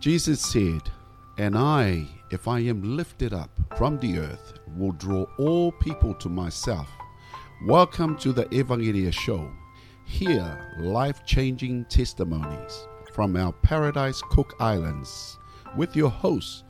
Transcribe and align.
Jesus 0.00 0.40
said, 0.40 0.82
And 1.38 1.58
I, 1.58 2.06
if 2.30 2.46
I 2.46 2.60
am 2.60 2.96
lifted 2.96 3.34
up 3.34 3.50
from 3.76 3.98
the 3.98 4.20
earth, 4.20 4.52
will 4.76 4.92
draw 4.92 5.26
all 5.40 5.72
people 5.72 6.14
to 6.14 6.28
myself. 6.28 6.88
Welcome 7.66 8.16
to 8.18 8.32
the 8.32 8.44
Evangelia 8.44 9.12
Show. 9.12 9.50
Hear 10.04 10.76
life 10.78 11.26
changing 11.26 11.86
testimonies 11.86 12.86
from 13.12 13.36
our 13.36 13.52
Paradise 13.52 14.22
Cook 14.30 14.54
Islands 14.60 15.36
with 15.76 15.96
your 15.96 16.10
host, 16.10 16.62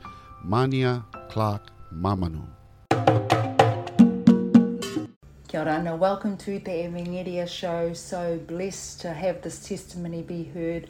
Mania 0.43 1.05
Clark 1.29 1.69
Mamanu. 1.93 2.47
Kia 5.47 5.59
ora, 5.61 5.95
welcome 5.95 6.35
to 6.37 6.57
the 6.57 6.71
Evangelia 6.71 7.47
Show. 7.47 7.93
So 7.93 8.39
blessed 8.47 9.01
to 9.01 9.13
have 9.13 9.43
this 9.43 9.67
testimony 9.67 10.23
be 10.23 10.45
heard 10.45 10.87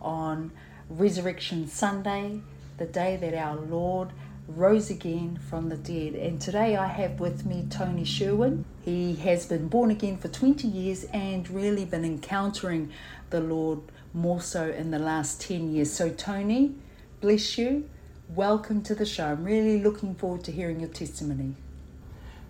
on 0.00 0.52
Resurrection 0.88 1.68
Sunday, 1.68 2.40
the 2.78 2.86
day 2.86 3.16
that 3.16 3.34
our 3.34 3.56
Lord 3.56 4.10
rose 4.48 4.90
again 4.90 5.38
from 5.48 5.68
the 5.68 5.76
dead. 5.76 6.14
And 6.14 6.40
today 6.40 6.76
I 6.76 6.88
have 6.88 7.20
with 7.20 7.46
me 7.46 7.66
Tony 7.70 8.04
Sherwin. 8.04 8.64
He 8.82 9.14
has 9.16 9.46
been 9.46 9.68
born 9.68 9.90
again 9.90 10.16
for 10.16 10.28
20 10.28 10.66
years 10.66 11.04
and 11.12 11.48
really 11.48 11.84
been 11.84 12.04
encountering 12.04 12.90
the 13.30 13.40
Lord 13.40 13.80
more 14.12 14.40
so 14.40 14.68
in 14.68 14.90
the 14.90 14.98
last 14.98 15.40
10 15.40 15.72
years. 15.72 15.92
So, 15.92 16.10
Tony, 16.10 16.74
bless 17.20 17.56
you. 17.56 17.88
Welcome 18.28 18.82
to 18.82 18.94
the 18.94 19.06
show. 19.06 19.26
I'm 19.26 19.44
really 19.44 19.82
looking 19.82 20.14
forward 20.14 20.44
to 20.44 20.52
hearing 20.52 20.80
your 20.80 20.90
testimony. 20.90 21.54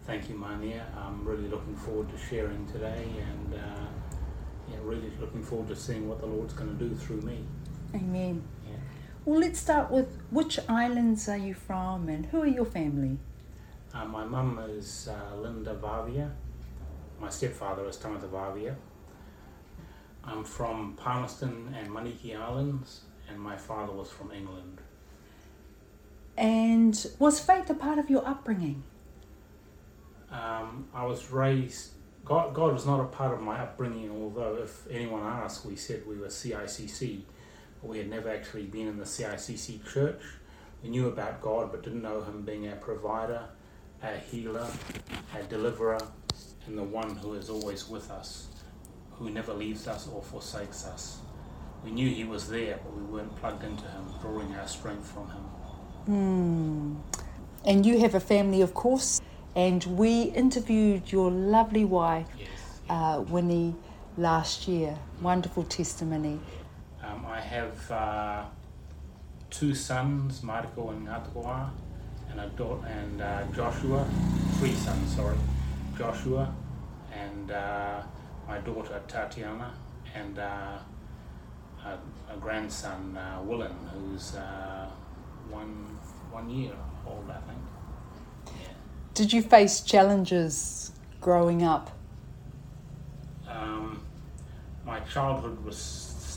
Thank 0.05 0.29
you, 0.29 0.37
Mania. 0.37 0.87
I'm 0.97 1.25
really 1.25 1.49
looking 1.49 1.77
forward 1.77 2.09
to 2.11 2.19
sharing 2.19 2.67
today 2.67 3.05
and 3.21 3.55
uh, 3.55 3.87
yeah, 4.71 4.79
really 4.83 5.13
looking 5.21 5.43
forward 5.43 5.69
to 5.69 5.77
seeing 5.77 6.09
what 6.09 6.21
the 6.21 6.27
Lord's 6.27 6.55
going 6.55 6.77
to 6.77 6.89
do 6.89 6.95
through 6.95 7.21
me. 7.21 7.45
Amen. 7.95 8.43
Yeah. 8.67 8.77
Well, 9.25 9.41
let's 9.41 9.59
start 9.59 9.91
with 9.91 10.19
which 10.31 10.59
islands 10.69 11.29
are 11.29 11.37
you 11.37 11.55
from 11.55 12.09
and 12.09 12.27
who 12.27 12.43
are 12.43 12.47
your 12.47 12.65
family? 12.65 13.19
Uh, 13.95 14.07
my 14.07 14.25
mum 14.25 14.59
is 14.71 15.09
uh, 15.09 15.37
Linda 15.37 15.75
Vavia. 15.75 16.31
My 17.21 17.29
stepfather 17.29 17.87
is 17.89 17.97
Tamata 17.97 18.29
Vavia. 18.29 18.75
I'm 20.25 20.45
from 20.45 20.95
Palmerston 20.97 21.75
and 21.77 21.89
Manihiki 21.89 22.37
Islands, 22.39 23.03
and 23.29 23.39
my 23.39 23.57
father 23.57 23.93
was 23.93 24.09
from 24.09 24.33
England. 24.33 24.81
And 26.37 27.07
was 27.19 27.41
faith 27.41 27.69
a 27.71 27.75
part 27.75 27.99
of 27.99 28.09
your 28.09 28.27
upbringing? 28.27 28.83
Um, 30.31 30.89
I 30.95 31.05
was 31.05 31.31
raised. 31.31 31.91
God, 32.25 32.55
God 32.55 32.73
was 32.73 32.87
not 32.87 33.01
a 33.01 33.05
part 33.05 33.35
of 33.35 33.41
my 33.41 33.59
upbringing, 33.59 34.11
although 34.11 34.57
if 34.63 34.87
anyone 34.91 35.23
asked, 35.23 35.67
we 35.67 35.77
said 35.77 36.07
we 36.07 36.17
were 36.17 36.29
CICC. 36.29 37.23
We 37.83 37.99
had 37.99 38.09
never 38.09 38.29
actually 38.31 38.65
been 38.65 38.87
in 38.87 38.97
the 38.99 39.05
CICC 39.05 39.85
church. 39.93 40.21
We 40.83 40.91
knew 40.91 41.09
about 41.09 41.41
God, 41.41 41.71
but 41.73 41.83
didn't 41.83 42.03
know 42.03 42.23
Him 42.23 42.43
being 42.43 42.69
our 42.69 42.77
provider, 42.77 43.43
our 44.03 44.17
healer, 44.17 44.67
our 45.35 45.43
deliverer, 45.43 46.01
and 46.67 46.79
the 46.79 46.83
one 46.83 47.17
who 47.17 47.35
is 47.35 47.51
always 47.51 47.89
with 47.89 48.11
us, 48.11 48.49
who 49.13 49.31
never 49.31 49.53
leaves 49.53 49.89
us 49.89 50.09
or 50.09 50.23
forsakes 50.23 50.87
us. 50.87 51.19
We 51.85 51.91
knew 51.91 52.09
He 52.09 52.25
was 52.25 52.49
there, 52.49 52.79
but 52.85 52.97
we 52.97 53.03
weren't 53.03 53.35
plugged 53.37 53.65
into 53.65 53.85
Him, 53.85 54.05
drawing 54.21 54.55
our 54.55 54.69
strength 54.69 55.07
from 55.11 55.27
Him. 55.29 55.43
Hmm. 56.07 56.95
And 57.65 57.85
you 57.87 57.99
have 58.01 58.15
a 58.15 58.21
family, 58.21 58.61
of 58.61 58.75
course. 58.75 59.21
And 59.55 59.85
we 59.85 60.23
interviewed 60.23 61.13
your 61.13 61.31
lovely 61.31 61.85
wife, 61.85 62.27
Yes. 62.39 62.49
uh, 62.89 63.23
Winnie, 63.29 63.75
last 64.17 64.67
year. 64.67 64.97
Wonderful 65.21 65.65
testimony. 65.65 66.41
I 67.33 67.41
have 67.41 67.91
uh, 67.91 68.45
two 69.49 69.75
sons, 69.75 70.43
Marco 70.43 70.91
and 70.91 71.09
Ngatakoa, 71.09 71.71
and 72.31 72.41
a 72.41 72.47
daughter, 72.49 72.87
and 72.87 73.23
uh, 73.23 73.45
Joshua. 73.57 74.07
Three 74.59 74.75
sons, 74.75 75.17
sorry, 75.17 75.39
Joshua, 75.97 76.55
and 77.11 77.51
uh, 77.51 78.03
my 78.47 78.59
daughter 78.59 79.01
Tatiana, 79.09 79.73
and 80.15 80.39
uh, 80.39 80.79
a, 81.87 81.99
a 82.31 82.37
grandson 82.39 83.17
uh, 83.17 83.41
Willen, 83.43 83.77
who's 83.95 84.35
uh, 84.35 84.91
one 85.49 85.99
one 86.31 86.51
year 86.51 86.75
old, 87.07 87.31
I 87.31 87.41
think. 87.49 88.61
Yeah. 88.61 88.69
Did 89.15 89.33
you 89.33 89.41
face 89.41 89.81
challenges 89.81 90.93
growing 91.23 91.63
up? 91.63 91.91
Um, 93.49 94.03
my 94.85 95.01
childhood 95.01 95.65
was 95.65 95.79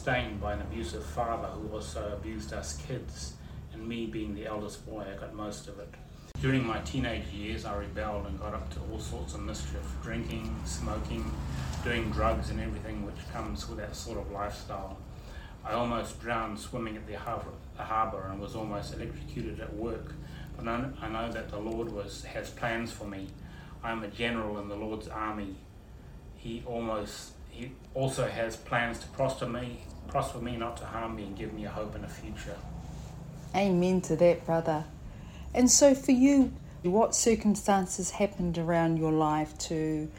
stained 0.06 0.40
by 0.40 0.54
an 0.54 0.62
abusive 0.62 1.04
father 1.04 1.48
who 1.48 1.68
also 1.74 2.14
abused 2.14 2.54
us 2.54 2.78
kids, 2.88 3.34
and 3.74 3.88
me 3.88 4.06
being 4.06 4.36
the 4.36 4.46
eldest 4.46 4.86
boy, 4.86 5.04
I 5.04 5.20
got 5.20 5.34
most 5.34 5.68
of 5.68 5.80
it. 5.80 5.92
During 6.40 6.64
my 6.64 6.78
teenage 6.82 7.26
years, 7.34 7.66
I 7.66 7.76
rebelled 7.76 8.28
and 8.28 8.40
got 8.40 8.54
up 8.54 8.72
to 8.76 8.80
all 8.92 9.00
sorts 9.00 9.34
of 9.34 9.42
mischief 9.42 9.82
drinking, 10.04 10.56
smoking, 10.64 11.26
doing 11.84 12.12
drugs, 12.12 12.52
and 12.52 12.62
everything 12.62 13.04
which 13.04 13.16
comes 13.34 13.68
with 13.68 13.80
that 13.80 13.96
sort 13.96 14.20
of 14.20 14.30
lifestyle. 14.30 14.96
I 15.66 15.74
almost 15.74 16.22
drowned 16.22 16.60
swimming 16.60 16.98
at 16.98 17.08
the 17.08 17.18
harbour, 17.18 17.56
the 17.76 17.82
harbour 17.82 18.28
and 18.30 18.40
was 18.40 18.56
almost 18.56 18.94
electrocuted 18.94 19.60
at 19.60 19.74
work. 19.74 20.14
But 20.56 20.68
I 20.68 20.88
I 21.02 21.10
know 21.10 21.32
that 21.32 21.50
the 21.50 21.58
Lord 21.58 21.92
was, 21.92 22.24
has 22.26 22.52
plans 22.52 22.92
for 22.92 23.08
me. 23.08 23.30
I'm 23.84 24.04
a 24.04 24.08
general 24.08 24.60
in 24.60 24.70
the 24.70 24.76
Lord's 24.76 25.08
army 25.08 25.56
he 26.38 26.62
almost 26.68 27.32
he 27.50 27.72
also 27.96 28.28
has 28.28 28.56
plans 28.56 29.00
to 29.00 29.08
prosper 29.08 29.48
me 29.48 29.80
prosper 30.08 30.40
me 30.40 30.56
not 30.58 30.78
to 30.78 30.86
harm 30.86 31.16
me 31.16 31.24
and 31.24 31.36
give 31.38 31.54
me 31.54 31.66
a 31.66 31.70
hope 31.70 31.96
and 31.96 32.06
a 32.06 32.10
future 32.10 32.56
Amen 33.56 34.02
to 34.02 34.18
that, 34.18 34.46
brother. 34.46 34.84
And 35.54 35.72
so, 35.72 35.96
for 35.96 36.12
you, 36.12 36.52
what 36.84 37.16
circumstances 37.16 38.10
happened 38.12 38.58
around 38.58 38.98
your 38.98 39.14
life 39.14 39.58
to 39.60 40.12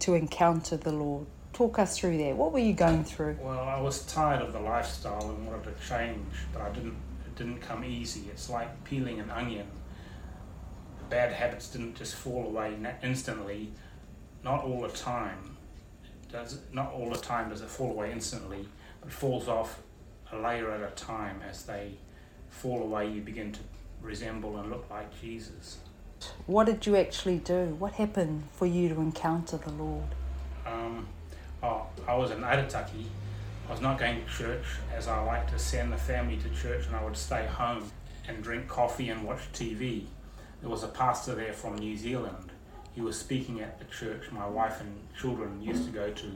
to 0.00 0.14
encounter 0.14 0.76
the 0.76 0.92
Lord? 0.92 1.26
Talk 1.52 1.78
us 1.80 1.98
through 1.98 2.18
that. 2.18 2.36
What 2.36 2.52
were 2.52 2.60
you 2.60 2.72
going 2.72 3.04
through? 3.04 3.36
well 3.40 3.60
i 3.60 3.80
was 3.80 4.04
tired 4.06 4.42
of 4.42 4.52
the 4.52 4.60
lifestyle 4.60 5.30
and 5.30 5.46
wanted 5.46 5.64
to 5.64 5.88
change 5.88 6.34
but 6.52 6.62
i 6.62 6.68
didn't 6.70 6.96
it 7.26 7.34
didn't 7.36 7.60
come 7.60 7.84
easy 7.84 8.22
it's 8.30 8.48
like 8.50 8.68
peeling 8.84 9.18
an 9.20 9.30
onion 9.30 9.66
the 10.98 11.04
bad 11.04 11.32
habits 11.32 11.68
didn't 11.68 11.94
just 11.96 12.14
fall 12.14 12.46
away 12.46 12.76
instantly 13.02 13.70
not 14.44 14.62
all 14.64 14.80
the 14.82 14.88
time 14.88 15.56
does 16.30 16.58
not 16.72 16.92
all 16.92 17.10
the 17.10 17.18
time 17.18 17.48
does 17.48 17.60
it 17.60 17.68
fall 17.68 17.90
away 17.90 18.12
instantly 18.12 18.68
but 19.04 19.12
falls 19.12 19.48
off 19.48 19.82
a 20.32 20.38
layer 20.38 20.70
at 20.70 20.80
a 20.80 20.94
time 20.94 21.40
as 21.48 21.64
they 21.64 21.92
fall 22.48 22.82
away 22.82 23.08
you 23.10 23.20
begin 23.20 23.52
to 23.52 23.60
resemble 24.02 24.56
and 24.58 24.70
look 24.70 24.88
like 24.90 25.08
jesus 25.20 25.78
What 26.46 26.64
did 26.64 26.86
you 26.86 26.96
actually 26.96 27.38
do? 27.38 27.76
What 27.78 27.92
happened 27.94 28.44
for 28.52 28.66
you 28.66 28.88
to 28.88 28.94
encounter 28.94 29.58
the 29.58 29.70
Lord? 29.72 30.08
Um, 30.64 31.06
oh, 31.62 31.86
I 32.08 32.14
was 32.14 32.30
in 32.30 32.38
Aitutaki. 32.40 33.04
I 33.68 33.72
was 33.72 33.82
not 33.82 33.98
going 33.98 34.24
to 34.24 34.30
church 34.30 34.64
as 34.94 35.06
I 35.06 35.22
like 35.22 35.50
to 35.50 35.58
send 35.58 35.92
the 35.92 35.98
family 35.98 36.38
to 36.38 36.48
church 36.50 36.86
and 36.86 36.96
I 36.96 37.04
would 37.04 37.16
stay 37.16 37.44
home 37.46 37.90
and 38.26 38.42
drink 38.42 38.68
coffee 38.68 39.10
and 39.10 39.22
watch 39.24 39.40
TV. 39.52 40.06
There 40.60 40.70
was 40.70 40.82
a 40.82 40.88
pastor 40.88 41.34
there 41.34 41.52
from 41.52 41.76
New 41.76 41.96
Zealand. 41.96 42.52
He 42.94 43.02
was 43.02 43.18
speaking 43.18 43.60
at 43.60 43.78
the 43.78 43.84
church 43.86 44.30
my 44.32 44.46
wife 44.46 44.80
and 44.80 44.96
children 45.18 45.60
used 45.60 45.84
to 45.84 45.90
go 45.90 46.10
to. 46.10 46.26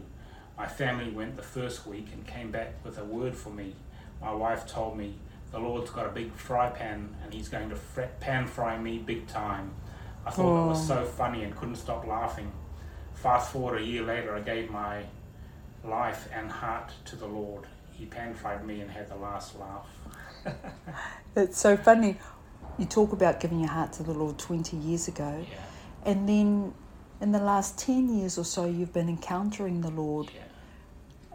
My 0.58 0.66
family 0.66 1.10
went 1.10 1.36
the 1.36 1.42
first 1.42 1.86
week 1.86 2.08
and 2.12 2.26
came 2.26 2.50
back 2.50 2.84
with 2.84 2.98
a 2.98 3.04
word 3.04 3.36
for 3.36 3.50
me. 3.50 3.76
My 4.20 4.32
wife 4.34 4.66
told 4.66 4.98
me 4.98 5.14
the 5.52 5.58
Lord's 5.60 5.90
got 5.90 6.06
a 6.06 6.10
big 6.10 6.34
fry 6.34 6.68
pan 6.70 7.14
and 7.22 7.32
he's 7.32 7.48
going 7.48 7.70
to 7.70 7.76
fr- 7.76 8.02
pan 8.20 8.46
fry 8.46 8.76
me 8.76 8.98
big 8.98 9.28
time. 9.28 9.70
I 10.26 10.30
thought 10.30 10.62
that 10.62 10.68
was 10.68 10.86
so 10.86 11.04
funny 11.04 11.44
and 11.44 11.56
couldn't 11.56 11.76
stop 11.76 12.06
laughing. 12.06 12.50
Fast 13.14 13.52
forward 13.52 13.80
a 13.80 13.84
year 13.84 14.02
later, 14.02 14.34
I 14.34 14.40
gave 14.40 14.70
my 14.70 15.04
life 15.84 16.28
and 16.34 16.50
heart 16.50 16.92
to 17.06 17.16
the 17.16 17.26
Lord. 17.26 17.64
He 17.92 18.04
pan 18.06 18.34
fried 18.34 18.66
me 18.66 18.80
and 18.80 18.90
had 18.90 19.08
the 19.08 19.16
last 19.16 19.54
laugh. 19.58 19.86
It's 21.36 21.60
so 21.60 21.76
funny. 21.76 22.16
You 22.78 22.84
talk 22.86 23.12
about 23.12 23.38
giving 23.40 23.60
your 23.60 23.68
heart 23.70 23.92
to 23.94 24.02
the 24.02 24.12
Lord 24.12 24.38
20 24.38 24.76
years 24.76 25.06
ago, 25.08 25.44
Yeah, 25.48 25.56
and 26.04 26.28
then 26.28 26.74
in 27.20 27.32
the 27.32 27.38
last 27.38 27.78
10 27.78 28.08
years 28.18 28.38
or 28.38 28.44
so, 28.44 28.64
you've 28.66 28.92
been 28.92 29.08
encountering 29.08 29.80
the 29.82 29.90
Lord. 29.90 30.30
yeah. 30.34 30.42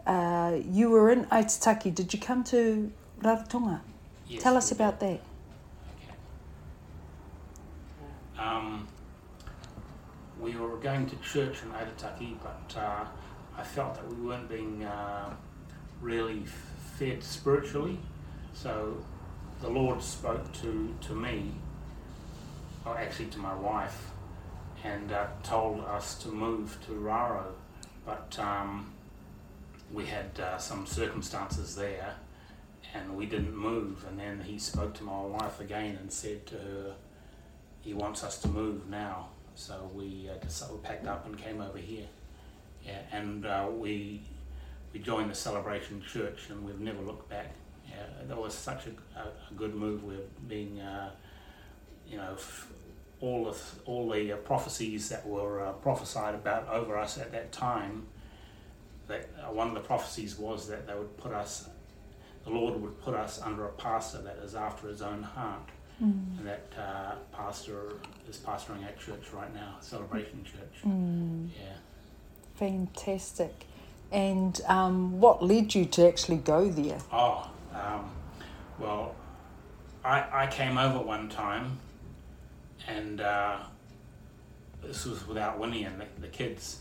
Uh, 0.06 0.58
you 0.70 0.90
were 0.90 1.10
in 1.10 1.24
Aitutaki. 1.26 1.94
Did 1.94 2.12
you 2.12 2.20
come 2.20 2.44
to 2.44 2.92
Rarotonga? 3.22 3.80
Yes, 4.28 4.42
Tell 4.42 4.56
us 4.56 4.70
about 4.70 5.00
that. 5.00 5.20
Um, 8.38 8.86
we 10.40 10.56
were 10.56 10.76
going 10.76 11.06
to 11.06 11.16
church 11.16 11.62
in 11.62 11.70
Aitutaki, 11.70 12.36
but 12.42 12.76
uh, 12.78 13.04
I 13.56 13.62
felt 13.62 13.94
that 13.94 14.08
we 14.08 14.26
weren't 14.26 14.48
being 14.48 14.84
uh, 14.84 15.32
really 16.00 16.44
fed 16.98 17.22
spiritually. 17.22 17.98
So 18.52 19.02
the 19.60 19.68
Lord 19.68 20.02
spoke 20.02 20.52
to, 20.60 20.94
to 21.00 21.14
me, 21.14 21.52
or 22.84 22.98
actually 22.98 23.26
to 23.26 23.38
my 23.38 23.54
wife, 23.54 24.10
and 24.82 25.12
uh, 25.12 25.26
told 25.42 25.80
us 25.84 26.16
to 26.16 26.28
move 26.28 26.78
to 26.86 26.92
Raro. 26.92 27.54
But 28.04 28.38
um, 28.38 28.92
we 29.94 30.04
had 30.06 30.38
uh, 30.40 30.58
some 30.58 30.86
circumstances 30.86 31.76
there, 31.76 32.14
and 32.94 33.16
we 33.16 33.26
didn't 33.26 33.56
move. 33.56 34.04
And 34.08 34.18
then 34.18 34.40
he 34.44 34.58
spoke 34.58 34.94
to 34.94 35.04
my 35.04 35.20
wife 35.20 35.60
again 35.60 35.96
and 36.00 36.12
said 36.12 36.46
to 36.46 36.56
her, 36.56 36.94
he 37.80 37.94
wants 37.94 38.24
us 38.24 38.38
to 38.42 38.48
move 38.48 38.88
now. 38.88 39.28
So 39.54 39.88
we 39.94 40.28
uh, 40.28 40.42
decided, 40.44 40.82
packed 40.82 41.06
up 41.06 41.26
and 41.26 41.38
came 41.38 41.60
over 41.60 41.78
here. 41.78 42.06
Yeah, 42.84 42.98
and 43.12 43.46
uh, 43.46 43.68
we 43.72 44.22
we 44.92 45.00
joined 45.00 45.30
the 45.30 45.34
Celebration 45.34 46.02
Church, 46.02 46.50
and 46.50 46.64
we've 46.64 46.80
never 46.80 47.00
looked 47.00 47.28
back. 47.30 47.52
Yeah, 47.88 48.26
that 48.26 48.36
was 48.36 48.52
such 48.52 48.86
a, 48.86 49.18
a, 49.18 49.22
a 49.24 49.54
good 49.56 49.74
move. 49.74 50.02
We're 50.02 50.18
being, 50.48 50.80
uh, 50.80 51.10
you 52.08 52.16
know, 52.16 52.32
f- 52.32 52.68
all 53.20 53.46
of 53.46 53.78
all 53.84 54.10
the 54.10 54.32
uh, 54.32 54.36
prophecies 54.38 55.08
that 55.10 55.24
were 55.26 55.64
uh, 55.64 55.72
prophesied 55.72 56.34
about 56.34 56.68
over 56.68 56.98
us 56.98 57.16
at 57.16 57.30
that 57.32 57.52
time. 57.52 58.06
That 59.08 59.28
uh, 59.38 59.52
one 59.52 59.68
of 59.68 59.74
the 59.74 59.80
prophecies 59.80 60.38
was 60.38 60.66
that 60.68 60.86
they 60.86 60.94
would 60.94 61.16
put 61.18 61.32
us, 61.32 61.68
the 62.44 62.50
Lord 62.50 62.80
would 62.80 63.00
put 63.02 63.14
us 63.14 63.40
under 63.42 63.66
a 63.66 63.72
pastor 63.72 64.18
that 64.22 64.36
is 64.42 64.54
after 64.54 64.88
His 64.88 65.02
own 65.02 65.22
heart, 65.22 65.68
Mm. 66.02 66.38
and 66.38 66.46
that 66.48 66.66
uh, 66.76 67.12
pastor 67.32 67.92
is 68.28 68.38
pastoring 68.38 68.84
at 68.84 68.98
church 68.98 69.32
right 69.32 69.54
now, 69.54 69.76
Celebration 69.80 70.42
Church. 70.42 70.82
Mm. 70.84 71.50
Yeah. 71.56 71.74
Fantastic. 72.56 73.52
And 74.10 74.60
um, 74.66 75.20
what 75.20 75.40
led 75.42 75.72
you 75.72 75.84
to 75.84 76.08
actually 76.08 76.38
go 76.38 76.68
there? 76.68 76.98
Oh, 77.12 77.48
um, 77.72 78.10
well, 78.80 79.14
I, 80.04 80.24
I 80.32 80.46
came 80.48 80.78
over 80.78 80.98
one 80.98 81.28
time, 81.28 81.78
and 82.88 83.20
uh, 83.20 83.58
this 84.82 85.04
was 85.04 85.26
without 85.28 85.60
Winnie 85.60 85.84
and 85.84 86.00
the, 86.00 86.06
the 86.20 86.28
kids. 86.28 86.80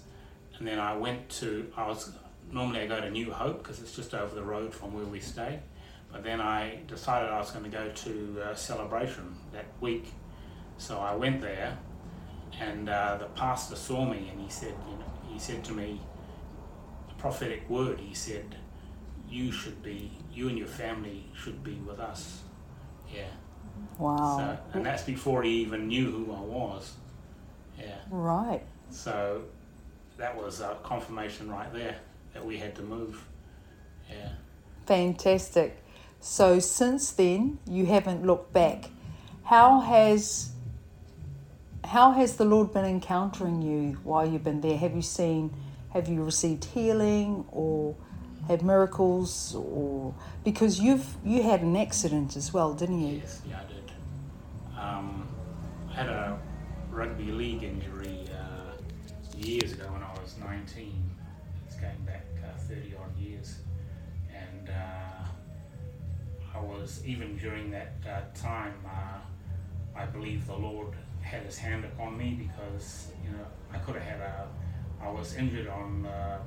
And 0.64 0.72
then 0.72 0.80
I 0.80 0.96
went 0.96 1.28
to, 1.42 1.70
I 1.76 1.86
was, 1.86 2.14
normally 2.50 2.80
I 2.80 2.88
go 2.88 3.02
to 3.02 3.12
New 3.12 3.34
Hope 3.34 3.62
because 3.62 3.82
it's 3.82 3.94
just 3.94 4.14
over 4.14 4.34
the 4.34 4.44
road 4.44 4.74
from 4.74 4.94
where 4.94 5.04
we 5.04 5.20
stay. 5.20 5.60
But 6.10 6.24
then 6.24 6.40
I 6.40 6.80
decided 6.88 7.30
I 7.30 7.38
was 7.38 7.52
going 7.52 7.66
to 7.66 7.70
go 7.70 7.90
to 7.90 8.42
uh, 8.42 8.56
Celebration 8.56 9.36
that 9.52 9.66
week. 9.82 10.14
So 10.78 11.00
I 11.00 11.16
went 11.16 11.42
there, 11.42 11.78
and 12.62 12.88
uh, 12.88 13.18
the 13.18 13.26
pastor 13.26 13.76
saw 13.76 14.06
me 14.06 14.30
and 14.32 14.40
he 14.40 14.50
said, 14.50 14.74
you 14.90 14.96
know, 14.96 15.34
he 15.34 15.38
said 15.38 15.66
to 15.66 15.74
me, 15.74 16.00
a 17.12 17.14
prophetic 17.16 17.70
word, 17.70 18.00
he 18.00 18.14
said, 18.14 18.56
you 19.30 19.52
should 19.52 19.84
be, 19.84 20.14
you 20.34 20.48
and 20.48 20.58
your 20.58 20.68
family 20.68 21.26
should 21.36 21.62
be 21.62 21.74
with 21.86 22.00
us. 22.00 22.40
Yeah. 23.14 23.26
Wow. 24.00 24.38
So, 24.38 24.78
and 24.78 24.86
that's 24.86 25.04
before 25.04 25.44
he 25.44 25.60
even 25.60 25.90
knew 25.90 26.10
who 26.10 26.34
I 26.34 26.40
was. 26.40 26.94
Yeah. 27.78 27.98
right. 28.10 28.62
So 28.90 29.44
that 30.18 30.36
was 30.36 30.62
a 30.62 30.78
confirmation 30.84 31.50
right 31.50 31.72
there 31.74 31.96
that 32.34 32.46
we 32.46 32.58
had 32.58 32.76
to 32.76 32.82
move. 32.82 33.24
Yeah. 34.10 34.30
Fantastic. 34.86 35.84
So 36.20 36.60
since 36.60 37.12
then, 37.12 37.60
you 37.68 37.86
haven't 37.86 38.26
looked 38.26 38.54
back. 38.54 38.86
How 39.44 39.82
has 39.82 40.52
how 41.84 42.12
has 42.12 42.38
the 42.38 42.46
Lord 42.46 42.74
been 42.74 42.86
encountering 42.86 43.62
you 43.62 44.00
while 44.04 44.26
you've 44.26 44.44
been 44.44 44.62
there? 44.62 44.78
Have 44.78 44.96
you 44.96 45.02
seen 45.02 45.54
have 45.92 46.08
you 46.08 46.24
received 46.24 46.66
healing 46.66 47.46
or 47.52 47.96
had 48.48 48.64
miracles 48.64 49.56
or 49.56 50.14
because 50.44 50.80
you've 50.80 51.16
you 51.24 51.44
had 51.44 51.62
an 51.62 51.76
accident 51.76 52.36
as 52.36 52.54
well, 52.54 52.74
didn't 52.74 53.02
you? 53.02 53.18
Yes, 53.18 53.42
yeah, 53.48 53.60
I 53.60 53.74
did. 53.74 53.92
Um, 54.80 55.28
I 55.90 55.94
had 55.94 56.08
a 56.08 56.40
rugby 56.90 57.32
league 57.32 57.64
injury 57.64 57.93
years 59.38 59.74
ago 59.74 59.86
when 59.92 60.02
I 60.04 60.12
was 60.22 60.36
19. 60.40 61.10
It's 61.68 61.76
going 61.76 61.98
back 62.06 62.26
uh, 62.44 62.58
30 62.58 62.94
odd 62.96 63.18
years. 63.18 63.58
And 64.34 64.70
uh, 64.70 65.26
I 66.56 66.60
was, 66.60 67.02
even 67.06 67.38
during 67.38 67.72
that 67.72 67.94
uh, 68.08 68.22
time, 68.38 68.74
uh, 68.86 69.20
I 70.00 70.06
believe 70.06 70.46
the 70.48 70.56
Lord 70.56 70.94
had 71.22 71.44
his 71.44 71.58
hand 71.58 71.86
upon 71.86 72.18
me 72.18 72.48
because, 72.48 73.08
you 73.24 73.32
know, 73.32 73.46
I 73.72 73.78
could 73.78 73.96
have 73.96 74.04
had 74.04 74.20
a, 74.20 74.48
I 75.02 75.10
was 75.10 75.36
injured 75.36 75.68
on 75.68 76.06
uh, 76.06 76.40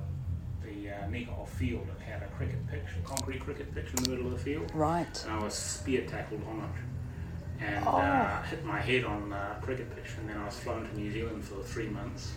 the 0.63 0.89
uh, 0.91 1.45
field. 1.45 1.87
It 1.99 2.01
had 2.03 2.23
a 2.23 2.27
cricket 2.27 2.65
pitch, 2.67 2.83
a 3.03 3.07
concrete 3.07 3.39
cricket 3.41 3.73
pitch 3.73 3.87
in 3.97 4.03
the 4.03 4.09
middle 4.09 4.25
of 4.27 4.31
the 4.33 4.37
field 4.37 4.71
Right. 4.73 5.23
and 5.23 5.31
I 5.39 5.43
was 5.43 5.53
spear 5.53 6.05
tackled 6.05 6.41
on 6.47 6.59
it 6.59 7.63
and 7.65 7.85
Oh. 7.87 7.97
uh, 7.97 8.41
hit 8.43 8.63
my 8.65 8.79
head 8.79 9.03
on 9.03 9.29
the 9.29 9.55
cricket 9.61 9.93
pitch. 9.95 10.11
And 10.19 10.29
then 10.29 10.37
I 10.37 10.45
was 10.45 10.59
flown 10.59 10.87
to 10.87 10.95
New 10.99 11.11
Zealand 11.11 11.43
for 11.43 11.63
three 11.63 11.87
months, 11.89 12.33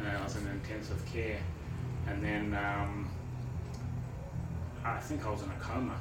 and 0.00 0.08
then 0.08 0.16
I 0.16 0.24
was 0.24 0.34
in 0.36 0.46
intensive 0.46 1.04
care. 1.12 1.38
And 2.06 2.24
then 2.24 2.54
um, 2.54 3.10
I 4.82 4.96
think 4.98 5.26
I 5.26 5.30
was 5.30 5.42
in 5.42 5.50
a 5.50 5.60
coma, 5.60 6.00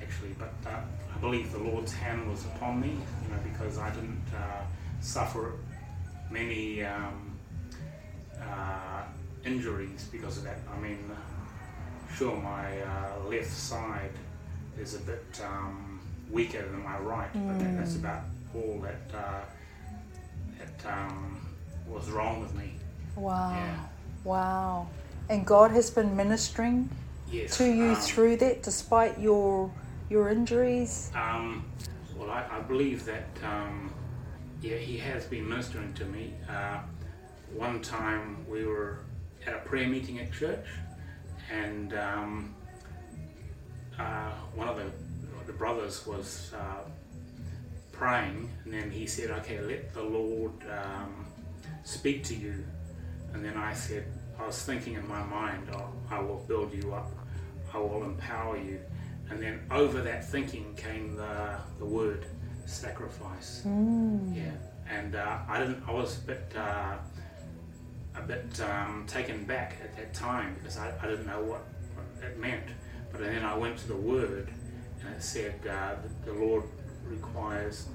actually, 0.00 0.36
but 0.38 0.54
uh, 0.64 0.78
I 1.12 1.18
believe 1.18 1.50
the 1.50 1.58
Lord's 1.58 1.92
hand 1.92 2.30
was 2.30 2.44
upon 2.44 2.80
me, 2.80 2.90
you 2.90 3.28
know, 3.30 3.40
because 3.42 3.76
I 3.76 3.90
didn't 3.90 4.22
uh, 4.32 4.62
suffer 5.00 5.54
many 6.30 6.84
um, 6.84 7.36
uh, 8.40 9.02
injuries 9.44 10.08
because 10.12 10.38
of 10.38 10.44
that. 10.44 10.58
I 10.72 10.78
mean, 10.78 11.10
sure, 12.14 12.36
my 12.36 12.80
uh, 12.82 13.28
left 13.28 13.50
side 13.50 14.12
is 14.78 14.94
a 14.94 15.00
bit 15.00 15.40
um, 15.44 16.00
weaker 16.30 16.62
than 16.68 16.84
my 16.84 16.98
right, 16.98 17.30
but 17.32 17.58
that, 17.58 17.78
that's 17.78 17.96
about 17.96 18.22
all 18.54 18.80
that 18.84 19.18
uh, 19.18 19.40
that 20.60 20.92
um, 20.92 21.48
was 21.88 22.08
wrong 22.10 22.40
with 22.40 22.54
me. 22.54 22.74
Wow. 23.16 23.52
Yeah. 23.52 23.80
Wow. 24.24 24.88
And 25.28 25.46
God 25.46 25.70
has 25.70 25.90
been 25.90 26.16
ministering 26.16 26.90
Yes. 27.30 27.56
to 27.56 27.64
you 27.64 27.90
um, 27.90 27.96
through 27.96 28.36
that 28.36 28.62
despite 28.62 29.18
your 29.18 29.70
your 30.10 30.28
injuries? 30.28 31.10
Um, 31.14 31.64
well, 32.16 32.30
I, 32.30 32.44
I 32.50 32.60
believe 32.60 33.04
that 33.06 33.26
um, 33.42 33.92
yeah, 34.62 34.76
he 34.76 34.96
has 34.98 35.24
been 35.24 35.48
ministering 35.48 35.92
to 35.94 36.04
me. 36.04 36.34
Uh, 36.48 36.78
one 37.54 37.80
time 37.80 38.44
we 38.48 38.64
were 38.64 38.98
at 39.46 39.54
a 39.54 39.58
prayer 39.58 39.88
meeting 39.88 40.18
at 40.20 40.32
church, 40.32 40.66
and 41.50 41.94
um, 41.94 42.54
uh, 43.98 44.30
one 44.54 44.68
of 44.68 44.76
the 44.76 44.90
the 45.46 45.52
brothers 45.52 46.06
was 46.06 46.52
uh, 46.56 46.88
praying, 47.92 48.48
and 48.64 48.72
then 48.72 48.90
he 48.90 49.06
said, 49.06 49.30
"Okay, 49.30 49.60
let 49.60 49.92
the 49.92 50.02
Lord 50.02 50.52
um, 50.70 51.26
speak 51.84 52.24
to 52.24 52.34
you." 52.34 52.64
And 53.34 53.44
then 53.44 53.56
I 53.56 53.74
said, 53.74 54.06
I 54.40 54.46
was 54.46 54.62
thinking 54.62 54.94
in 54.94 55.06
my 55.06 55.22
mind, 55.22 55.68
oh, 55.74 55.88
I 56.10 56.20
will 56.20 56.44
build 56.48 56.72
you 56.72 56.94
up, 56.94 57.10
I 57.72 57.78
will 57.78 58.04
empower 58.04 58.56
you. 58.56 58.80
And 59.28 59.42
then 59.42 59.60
over 59.70 60.00
that 60.02 60.24
thinking 60.24 60.74
came 60.76 61.16
the, 61.16 61.56
the 61.78 61.84
word 61.84 62.26
sacrifice. 62.66 63.62
Yeah, 63.64 64.52
and 64.88 65.16
uh, 65.16 65.38
I 65.48 65.58
didn't. 65.60 65.82
I 65.88 65.92
was 65.92 66.18
a 66.18 66.20
bit 66.20 66.52
uh, 66.56 66.96
a 68.16 68.22
bit 68.22 68.60
um, 68.60 69.04
taken 69.08 69.44
back 69.44 69.76
at 69.82 69.96
that 69.96 70.14
time 70.14 70.54
because 70.54 70.76
I, 70.78 70.92
I 71.02 71.06
didn't 71.06 71.26
know 71.26 71.42
what, 71.42 71.62
what 71.94 72.30
it 72.30 72.38
meant. 72.38 72.68
But 73.10 73.22
then 73.22 73.44
I 73.44 73.56
went 73.56 73.78
to 73.78 73.88
the 73.88 73.96
word, 73.96 74.52
and 75.00 75.14
it 75.14 75.22
said 75.22 75.54
uh, 75.68 75.94
the, 76.24 76.32
the 76.32 76.38
Lord 76.38 76.64
requires 77.06 77.88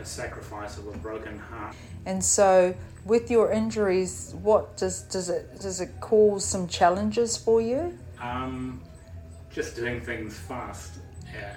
a 0.00 0.04
sacrifice 0.04 0.78
of 0.78 0.86
a 0.88 0.96
broken 0.98 1.38
heart. 1.38 1.74
And 2.06 2.24
so, 2.24 2.74
with 3.04 3.30
your 3.30 3.52
injuries, 3.52 4.34
what 4.42 4.76
does 4.76 5.02
does 5.02 5.28
it 5.28 5.60
does 5.60 5.80
it 5.80 5.90
cause 6.00 6.44
some 6.44 6.68
challenges 6.68 7.36
for 7.36 7.60
you? 7.60 7.98
Um, 8.20 8.80
just 9.52 9.76
doing 9.76 10.00
things 10.00 10.38
fast. 10.38 10.92
Yeah, 11.34 11.54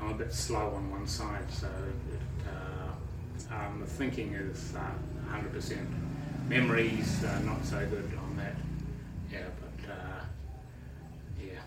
I'm 0.00 0.10
a 0.10 0.14
bit 0.14 0.32
slow 0.32 0.72
on 0.74 0.90
one 0.90 1.06
side, 1.06 1.50
so 1.50 1.66
it, 1.66 2.48
uh, 2.48 3.54
um, 3.54 3.80
the 3.80 3.86
thinking 3.86 4.32
is 4.34 4.74
uh, 4.74 5.34
100%. 5.36 5.76
Memories 6.48 7.24
uh, 7.24 7.38
not 7.40 7.64
so 7.64 7.78
good 7.88 8.10
on 8.22 8.36
that. 8.36 8.54
Yeah, 9.32 9.44
but 9.60 9.90
uh, 9.90 10.24
yeah. 11.40 11.58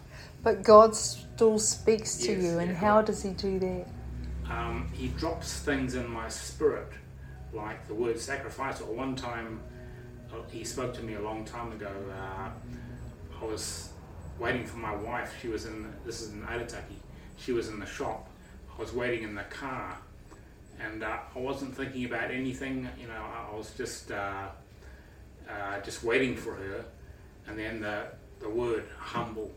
But 0.43 0.63
God 0.63 0.95
still 0.95 1.57
speaks 1.59 2.17
to 2.17 2.31
Yes, 2.33 2.43
you, 2.43 2.59
and 2.59 2.71
yeah, 2.71 2.77
how 2.77 2.97
God- 2.97 3.05
does 3.07 3.23
He 3.23 3.29
do 3.31 3.57
that? 3.59 3.85
Um, 4.49 4.87
he 4.93 5.07
drops 5.09 5.59
things 5.59 5.95
in 5.95 6.09
my 6.09 6.27
spirit, 6.29 6.89
like 7.53 7.87
the 7.87 7.93
word 7.93 8.19
sacrifice. 8.19 8.81
Or 8.81 8.93
one 8.93 9.15
time, 9.15 9.59
uh, 10.31 10.37
he 10.51 10.63
spoke 10.63 10.93
to 10.95 11.01
me 11.01 11.15
a 11.15 11.21
long 11.21 11.45
time 11.45 11.71
ago. 11.71 11.91
Uh, 12.11 12.49
I 13.41 13.45
was 13.45 13.89
waiting 14.39 14.65
for 14.65 14.77
my 14.77 14.95
wife. 14.95 15.33
She 15.41 15.47
was 15.47 15.65
in. 15.65 15.91
This 16.05 16.21
is 16.21 16.33
in 16.33 16.41
Aitutaki. 16.43 16.99
She 17.37 17.51
was 17.51 17.69
in 17.69 17.79
the 17.79 17.85
shop. 17.85 18.29
I 18.75 18.81
was 18.81 18.93
waiting 18.93 19.23
in 19.23 19.35
the 19.35 19.43
car, 19.43 19.97
and 20.79 21.03
uh, 21.03 21.17
I 21.35 21.39
wasn't 21.39 21.75
thinking 21.75 22.05
about 22.05 22.31
anything. 22.31 22.87
You 22.99 23.07
know, 23.07 23.13
I, 23.13 23.51
I 23.51 23.55
was 23.55 23.71
just 23.71 24.11
uh, 24.11 24.47
uh, 25.49 25.79
just 25.81 26.03
waiting 26.03 26.35
for 26.35 26.53
her, 26.53 26.85
and 27.47 27.57
then 27.57 27.81
the 27.81 28.07
the 28.39 28.49
word 28.49 28.85
humble 28.99 29.51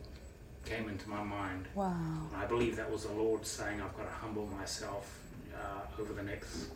came 0.69 0.89
into 0.89 1.09
my 1.09 1.23
mind. 1.23 1.67
Wow. 1.75 1.95
I 2.37 2.45
believe 2.47 2.77
that 2.77 2.91
was 2.91 3.05
the 3.05 3.13
Lord 3.13 3.47
saying, 3.47 3.81
I've 3.81 3.97
got 3.97 4.05
to 4.05 4.13
humble 4.13 4.47
myself 4.47 5.19
uh, 5.55 6.01
over 6.01 6.13
the 6.13 6.23
next 6.23 6.69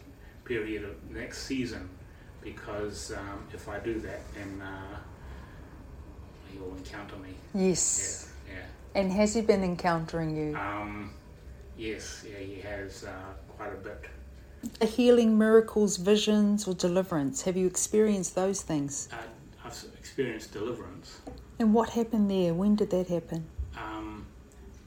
period 0.44 0.84
of 0.84 1.10
next 1.10 1.42
season, 1.42 1.88
because 2.42 3.12
um, 3.12 3.46
if 3.52 3.68
I 3.68 3.78
do 3.78 4.00
that, 4.00 4.20
then 4.34 4.60
uh, 4.60 4.96
He 6.50 6.58
will 6.58 6.74
encounter 6.76 7.16
me. 7.16 7.30
Yes. 7.54 8.30
Yeah, 8.48 9.00
And 9.00 9.12
has 9.12 9.34
He 9.34 9.40
been 9.42 9.62
encountering 9.62 10.36
you? 10.36 10.56
Um, 10.56 11.12
Yes, 11.76 12.24
yeah, 12.28 12.38
he 12.38 12.60
has 12.60 13.04
uh, 13.04 13.10
quite 13.56 13.72
a 13.72 13.76
bit. 13.76 14.88
Healing, 14.88 15.36
miracles, 15.36 15.96
visions, 15.96 16.68
or 16.68 16.74
deliverance. 16.74 17.42
Have 17.42 17.56
you 17.56 17.66
experienced 17.66 18.34
those 18.34 18.62
things? 18.62 19.08
Uh, 19.10 19.16
I've 19.64 19.84
experienced 19.98 20.52
deliverance. 20.52 21.20
And 21.58 21.74
what 21.74 21.90
happened 21.90 22.30
there? 22.30 22.54
When 22.54 22.76
did 22.76 22.90
that 22.90 23.08
happen? 23.08 23.46
Um, 23.76 24.26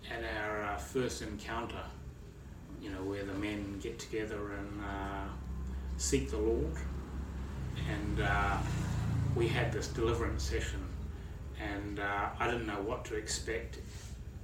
at 0.10 0.24
our 0.24 0.64
uh, 0.64 0.80
first 0.96 1.22
encounter, 1.24 1.84
you 2.82 2.90
know, 2.90 3.04
where 3.04 3.26
the 3.26 3.34
men 3.34 3.78
get 3.84 4.00
together 4.00 4.54
and 4.54 4.82
uh, 4.82 5.28
seek 5.98 6.32
the 6.32 6.38
Lord, 6.38 6.72
and 7.92 8.22
uh, 8.22 8.58
we 9.36 9.46
had 9.46 9.74
this 9.74 9.90
deliverance 9.90 10.42
session, 10.42 10.80
and 11.60 12.00
uh, 12.00 12.30
I 12.40 12.46
didn't 12.46 12.66
know 12.66 12.82
what 12.82 13.04
to 13.06 13.16
expect, 13.16 13.80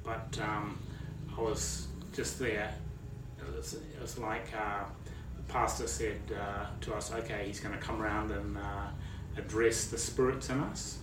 but 0.03 0.37
um, 0.41 0.77
I 1.37 1.39
was 1.39 1.87
just 2.11 2.37
there. 2.37 2.75
It 3.39 3.55
was, 3.55 3.75
it 3.75 4.01
was 4.01 4.17
like 4.17 4.47
uh, 4.53 4.83
the 5.37 5.53
pastor 5.53 5.87
said 5.87 6.19
uh, 6.37 6.65
to 6.81 6.93
us, 6.93 7.13
"Okay, 7.13 7.45
he's 7.47 7.61
going 7.61 7.73
to 7.73 7.81
come 7.81 8.01
around 8.01 8.31
and 8.31 8.57
uh, 8.57 8.87
address 9.37 9.85
the 9.85 9.97
spirits 9.97 10.49
in 10.49 10.59
us." 10.59 10.97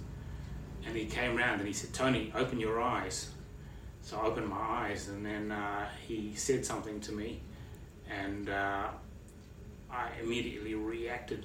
And 0.87 0.95
he 0.95 1.07
came 1.07 1.39
around 1.39 1.61
and 1.61 1.67
he 1.67 1.73
said, 1.73 1.95
"Tony, 1.95 2.33
open 2.35 2.61
your 2.61 2.83
eyes." 2.83 3.31
So 4.09 4.17
I 4.17 4.25
opened 4.25 4.49
my 4.49 4.57
eyes, 4.57 5.09
and 5.09 5.27
then 5.27 5.53
uh, 5.53 5.87
he 6.07 6.33
said 6.35 6.65
something 6.65 6.99
to 7.01 7.13
me, 7.13 7.43
and 8.09 8.49
uh, 8.49 8.87
I 9.91 10.09
immediately 10.23 10.73
reacted 10.73 11.45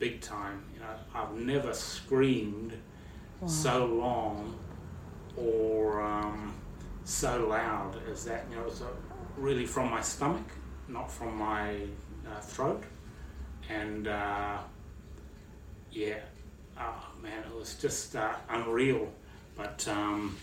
big 0.00 0.20
time. 0.20 0.64
You 0.74 0.80
know, 0.80 0.86
I've 1.14 1.32
never 1.34 1.72
screamed 1.72 2.72
Wow. 3.40 3.46
so 3.46 3.84
long 3.86 4.58
or 5.36 6.02
um, 6.02 6.52
so 7.04 7.46
loud 7.46 7.96
as 8.10 8.24
that. 8.24 8.46
You 8.50 8.56
know, 8.56 8.62
it 8.62 8.70
was 8.70 8.82
uh, 8.82 8.86
really 9.36 9.64
from 9.64 9.88
my 9.88 10.00
stomach, 10.00 10.48
not 10.88 11.08
from 11.08 11.36
my 11.36 11.82
uh, 12.26 12.40
throat. 12.40 12.82
And 13.68 14.08
uh, 14.08 14.58
yeah, 15.92 16.18
oh 16.80 17.04
man, 17.22 17.44
it 17.48 17.56
was 17.56 17.76
just 17.76 18.16
uh, 18.16 18.34
unreal. 18.48 19.08
But 19.56 19.86
um, 19.86 20.36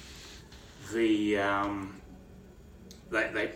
the 0.94 1.38
um, 1.40 2.02
they, 3.12 3.30
they 3.34 3.52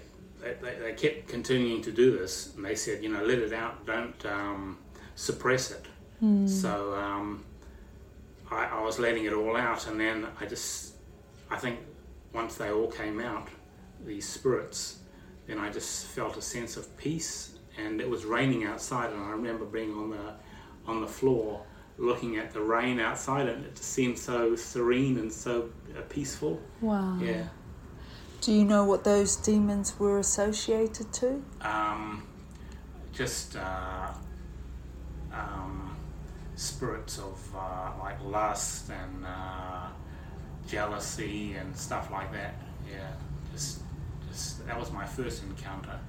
they, 0.62 0.76
they, 0.76 0.94
kept 0.94 1.30
continuing 1.30 1.82
to 1.84 1.92
do 1.92 2.18
this, 2.18 2.54
and 2.56 2.66
they 2.66 2.76
said, 2.76 3.02
you 3.02 3.10
know, 3.10 3.24
let 3.24 3.40
it 3.40 3.54
out, 3.54 3.86
don't 3.86 4.26
um, 4.26 4.78
suppress 5.16 5.72
it. 5.72 5.86
So 6.50 6.94
um, 6.96 7.46
I, 8.52 8.66
I 8.66 8.82
was 8.82 9.00
letting 9.00 9.26
it 9.26 9.34
all 9.34 9.56
out, 9.56 9.88
and 9.88 10.00
then 10.00 10.28
I 10.40 10.46
just, 10.46 10.96
I 11.50 11.58
think 11.58 11.80
once 12.34 12.56
they 12.56 12.72
all 12.72 12.88
came 12.88 13.22
out, 13.22 13.48
these 14.06 14.28
spirits, 14.28 15.00
then 15.48 15.60
I 15.60 15.70
just 15.70 16.08
felt 16.08 16.36
a 16.36 16.42
sense 16.42 16.76
of 16.76 16.96
peace, 16.98 17.58
and 17.78 18.02
it 18.02 18.10
was 18.10 18.26
raining 18.26 18.66
outside, 18.66 19.12
and 19.12 19.22
I 19.22 19.30
remember 19.30 19.66
being 19.66 19.94
on 19.94 20.10
the 20.10 20.34
on 20.86 21.00
the 21.00 21.08
floor 21.08 21.66
looking 21.98 22.38
at 22.38 22.52
the 22.52 22.62
rain 22.62 23.00
outside, 23.00 23.48
and 23.48 23.66
it 23.66 23.76
just 23.76 23.92
seemed 23.92 24.18
so 24.18 24.56
serene 24.56 25.18
and 25.18 25.32
so 25.32 25.70
uh, 25.98 26.02
peaceful. 26.10 26.60
Wow. 26.82 27.18
Yeah. 27.22 27.48
Do 28.42 28.52
you 28.52 28.66
know 28.66 28.84
what 28.84 29.04
those 29.04 29.36
demons 29.38 29.98
were 30.00 30.20
associated 30.20 31.14
to? 31.14 31.44
um, 31.62 32.24
just 33.14 33.56
uh, 33.56 34.12
um, 35.32 35.96
spirits 36.56 37.20
of 37.20 37.56
uh, 37.56 37.92
like 38.00 38.18
lust 38.26 38.90
and 38.90 39.26
uh, 39.26 39.88
jealousy 40.68 41.54
and 41.54 41.76
stuff 41.78 42.10
like 42.12 42.32
that. 42.34 42.56
Yeah, 42.92 43.12
just, 43.52 43.82
just 44.30 44.66
that 44.66 44.78
was 44.78 44.92
my 44.92 45.06
first 45.06 45.44
encounter, 45.44 46.00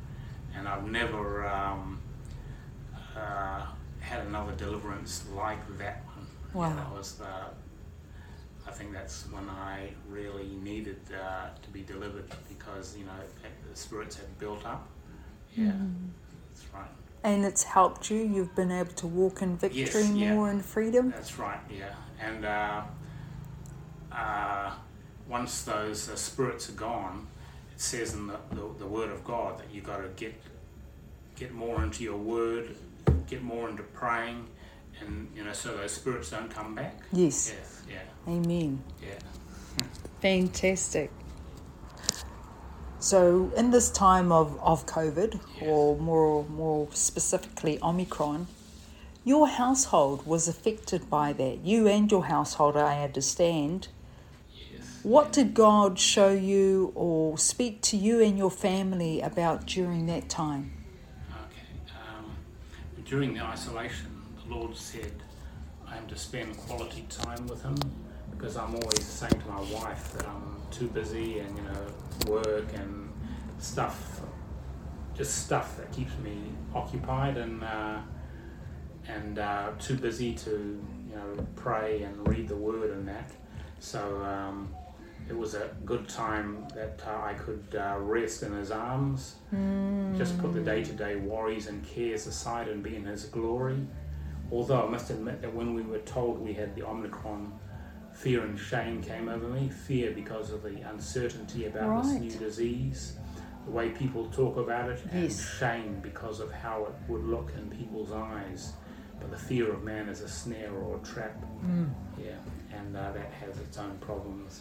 and 0.57 0.67
I've 0.67 0.87
never 0.87 1.47
um, 1.47 2.00
uh, 3.17 3.67
had 4.04 4.26
another 4.26 4.52
deliverance 4.52 5.25
like 5.34 5.78
that 5.78 6.04
one. 6.06 6.26
Wow. 6.52 6.68
Yeah, 6.68 6.76
that 6.76 6.92
was 6.92 7.12
the. 7.14 7.28
I 8.66 8.70
think 8.70 8.92
that's 8.92 9.25
when 9.30 9.49
I 9.49 9.90
really 10.08 10.49
needed 10.62 11.00
uh, 11.12 11.49
to 11.61 11.68
be 11.70 11.82
delivered 11.82 12.30
because 12.49 12.96
you 12.96 13.04
know 13.04 13.12
the 13.42 13.76
spirits 13.76 14.16
had 14.16 14.38
built 14.38 14.64
up. 14.64 14.88
Yeah, 15.56 15.73
that's 16.52 16.66
right. 16.73 16.88
And 17.23 17.44
it's 17.44 17.62
helped 17.62 18.11
you. 18.11 18.18
You've 18.18 18.54
been 18.54 18.70
able 18.70 18.92
to 18.92 19.06
walk 19.06 19.42
in 19.42 19.56
victory 19.56 19.80
Yes, 19.82 20.11
yeah. 20.11 20.34
more 20.34 20.50
in 20.50 20.61
freedom. 20.61 21.11
That's 21.11 21.38
right. 21.38 21.61
Yeah, 21.70 21.94
and 22.20 22.44
uh, 22.44 22.82
uh, 24.12 24.73
once 25.28 25.62
those 25.62 26.08
uh, 26.08 26.16
spirits 26.16 26.68
are 26.68 26.73
gone, 26.73 27.26
it 27.75 27.80
says 27.80 28.14
in 28.14 28.26
the, 28.28 28.38
the, 28.50 28.68
the 28.80 28.87
Word 28.87 29.11
of 29.11 29.25
God 29.25 29.58
that 29.58 29.66
you 29.73 29.80
have 29.80 29.87
got 29.88 29.96
to 29.99 30.08
get 30.16 30.34
get 31.37 31.52
more 31.52 31.82
into 31.82 32.04
your 32.04 32.16
Word, 32.16 32.76
get 33.26 33.43
more 33.43 33.69
into 33.69 33.83
praying, 33.83 34.47
and 35.00 35.28
you 35.35 35.45
know 35.45 35.52
so 35.52 35.76
those 35.76 35.93
spirits 35.93 36.31
don't 36.31 36.50
come 36.50 36.75
back. 36.75 37.02
Yes. 37.12 37.52
Yes. 37.57 37.83
Yeah. 37.90 38.33
Amen. 38.33 38.83
Yeah. 39.02 39.87
Fantastic. 40.21 41.11
So, 42.99 43.52
in 43.54 43.71
this 43.71 43.90
time 43.90 44.33
of, 44.33 44.59
of 44.62 44.87
COVID, 44.87 45.35
Yes. 45.35 45.69
or 45.69 45.97
more 45.99 46.45
more 46.45 46.88
specifically 46.93 47.78
Omicron, 47.83 48.47
your 49.25 49.47
household 49.47 50.26
was 50.26 50.49
affected 50.49 51.11
by 51.11 51.35
that. 51.35 51.59
You 51.64 51.87
and 51.87 52.11
your 52.11 52.25
household, 52.25 52.76
I 52.78 53.02
understand. 53.02 53.88
Yes. 54.54 54.81
What 55.02 55.33
did 55.33 55.52
God 55.52 55.99
show 55.99 56.31
you 56.33 56.93
or 56.95 57.37
speak 57.37 57.83
to 57.83 57.97
you 57.99 58.23
and 58.23 58.38
your 58.38 58.50
family 58.50 59.21
about 59.21 59.66
during 59.66 60.07
that 60.07 60.31
time? 60.31 60.73
During 63.04 63.34
the 63.34 63.42
isolation, 63.42 64.23
the 64.42 64.54
Lord 64.54 64.75
said, 64.75 65.12
I 65.87 65.96
am 65.96 66.06
to 66.06 66.16
spend 66.16 66.56
quality 66.56 67.04
time 67.11 67.46
with 67.46 67.62
Him 67.62 67.76
because 68.30 68.56
I'm 68.56 68.75
always 68.75 69.04
saying 69.04 69.40
to 69.40 69.49
my 69.49 69.61
wife 69.73 70.12
that 70.12 70.26
I'm 70.26 70.56
too 70.70 70.88
busy 70.88 71.40
and, 71.40 71.56
you 71.56 71.64
know, 71.64 72.32
work 72.32 72.73
and 72.75 73.12
stuff, 73.58 74.23
just 75.14 75.44
stuff 75.44 75.76
that 75.76 75.92
keeps 75.92 76.16
me 76.18 76.38
occupied 76.75 77.37
and, 77.37 77.62
uh, 77.62 77.99
and 79.06 79.38
uh, 79.38 79.70
too 79.78 79.96
busy 79.96 80.32
to, 80.34 80.50
you 81.08 81.14
know, 81.14 81.46
pray 81.56 82.02
and 82.02 82.26
read 82.26 82.49
the 82.49 82.56
Word 82.56 82.90
and 82.90 83.06
that. 83.06 83.30
So 83.80 84.00
um, 84.25 84.75
it 85.28 85.37
was 85.37 85.54
a 85.54 85.71
good 85.85 86.09
time 86.09 86.66
that 86.75 87.00
uh, 87.07 87.23
I 87.25 87.35
could 87.35 87.64
uh, 87.78 87.97
rest 87.99 88.43
in 88.43 88.52
His 88.52 88.71
arms 88.71 89.37
just 90.16 90.38
put 90.38 90.52
the 90.54 90.61
day 90.61 90.85
to 90.85 90.93
day 90.93 91.16
worries 91.16 91.66
and 91.66 91.85
cares 91.87 92.26
aside 92.26 92.69
and 92.69 92.83
be 92.83 92.97
in 92.97 93.04
His 93.04 93.25
glory. 93.25 93.78
Although 94.52 94.87
I 94.87 94.90
must 94.90 95.11
admit 95.11 95.40
that 95.40 95.52
when 95.54 95.75
we 95.75 95.83
were 95.83 95.99
told 96.00 96.38
we 96.40 96.52
had 96.52 96.75
the 96.75 96.83
Omicron, 96.83 97.52
fear 98.12 98.45
and 98.45 98.59
shame 98.59 99.02
came 99.02 99.28
over 99.28 99.49
me. 99.49 99.69
Fear 99.69 100.12
because 100.12 100.50
of 100.50 100.62
the 100.62 100.81
uncertainty 100.83 101.66
about 101.66 102.04
this 102.04 102.12
new 102.21 102.38
disease, 102.38 103.14
the 103.64 103.71
way 103.71 103.88
people 103.88 104.26
talk 104.31 104.57
about 104.59 104.90
it, 104.90 105.00
and 105.11 105.23
shame 105.59 105.99
because 106.02 106.40
of 106.40 106.52
how 106.52 106.85
it 106.85 106.95
would 107.11 107.25
look 107.25 107.50
in 107.57 107.71
people's 107.71 108.12
eyes. 108.12 108.75
But 109.19 109.31
the 109.31 109.38
fear 109.38 109.73
of 109.73 109.83
man 109.83 110.09
is 110.09 110.21
a 110.21 110.28
snare 110.28 110.73
or 110.73 110.99
a 110.99 111.00
trap. 111.00 111.43
Yeah, 112.23 112.33
and 112.76 112.95
uh, 112.97 113.12
that 113.12 113.33
has 113.33 113.57
its 113.59 113.78
own 113.78 113.97
problems. 114.00 114.61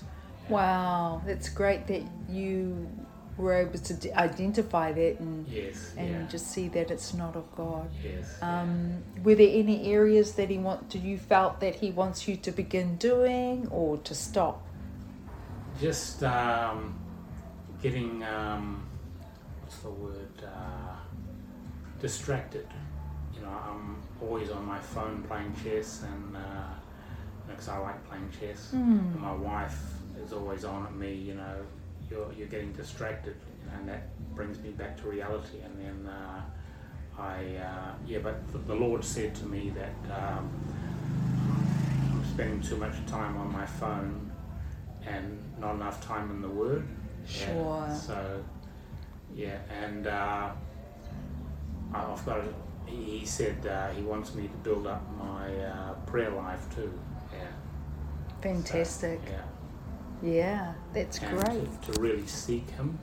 Wow, 0.50 1.22
that's 1.26 1.50
great 1.50 1.88
that 1.88 2.04
you 2.30 2.90
were 3.38 3.54
able 3.54 3.80
to 3.80 3.94
d- 3.96 4.12
identify 4.14 4.92
that 4.92 5.20
and, 5.20 5.48
Yes, 5.48 5.94
and 5.98 6.10
yeah, 6.12 6.28
just 6.28 6.52
see 6.52 6.68
that 6.70 6.92
it's 6.92 7.14
not 7.14 7.36
of 7.36 7.54
God. 7.56 7.90
yes. 8.04 8.38
yeah. 8.42 8.62
Um, 8.62 9.02
were 9.24 9.36
there 9.36 9.50
any 9.52 9.92
areas 9.92 10.34
that 10.34 10.50
he 10.50 10.58
want? 10.60 10.94
You 10.94 11.18
felt 11.18 11.60
that 11.62 11.76
he 11.76 11.90
wants 11.92 12.28
you 12.28 12.36
to 12.38 12.52
begin 12.52 12.98
doing 12.98 13.68
or 13.72 13.98
to 13.98 14.14
stop? 14.16 14.62
just 15.82 16.24
um, 16.24 16.94
getting 17.82 18.24
um, 18.24 18.86
what's 19.62 19.78
the 19.80 19.90
word 19.90 20.44
uh, 20.46 20.96
distracted 22.00 22.68
you 23.36 23.42
know 23.42 23.50
i'm 23.68 23.98
always 24.22 24.52
on 24.52 24.64
my 24.66 24.78
phone 24.80 25.24
playing 25.24 25.52
chess 25.64 26.04
and 26.04 26.38
because 27.48 27.68
i 27.70 27.78
like 27.80 28.08
playing 28.08 28.30
chess 28.40 28.74
and 28.74 29.20
my 29.20 29.32
wife 29.34 29.80
is 30.24 30.34
always 30.34 30.66
on 30.66 30.86
at 30.86 30.96
me 30.96 31.14
you 31.14 31.34
know 31.34 31.56
you're, 32.10 32.32
you're 32.38 32.48
getting 32.48 32.72
distracted 32.74 33.36
and 33.76 33.88
that 33.88 34.04
brings 34.36 34.60
me 34.60 34.70
back 34.70 35.00
to 35.02 35.08
reality 35.08 35.60
and 35.64 35.80
then 35.80 36.12
uh, 36.12 36.42
i 37.18 37.56
uh, 37.58 37.92
yeah 38.06 38.20
but 38.20 38.52
the, 38.52 38.58
the 38.60 38.76
lord 38.76 39.04
said 39.04 39.34
to 39.36 39.46
me 39.46 39.72
that 39.72 40.18
um, 40.18 40.50
i'm 42.12 42.26
spending 42.26 42.62
too 42.62 42.78
much 42.78 42.94
time 43.08 43.38
on 43.38 43.52
my 43.52 43.66
phone 43.66 44.32
and 45.06 45.40
not 45.60 45.76
enough 45.76 46.06
time 46.06 46.30
in 46.32 46.42
the 46.42 46.50
Word. 46.50 46.86
Sure. 47.28 47.90
So, 47.94 48.44
yeah, 49.36 49.58
and 49.84 50.08
uh, 50.08 50.52
I've 51.94 52.26
got. 52.26 52.40
A, 52.40 52.44
he 52.86 53.26
said 53.26 53.66
uh, 53.66 53.90
he 53.90 54.04
wants 54.04 54.36
me 54.36 54.48
to 54.48 54.58
build 54.58 54.86
up 54.86 55.02
my 55.18 55.56
uh, 55.56 55.94
prayer 56.06 56.30
life 56.32 56.64
too. 56.76 56.92
Yeah. 57.32 57.40
So, 58.28 58.36
Fantastic. 58.42 59.22
yeah. 59.26 59.42
Yeah, 60.24 60.74
that's 60.94 61.20
great. 61.20 61.82
To, 61.84 61.92
to 61.92 62.02
really 62.02 62.26
seek 62.28 62.70
Him. 62.72 62.98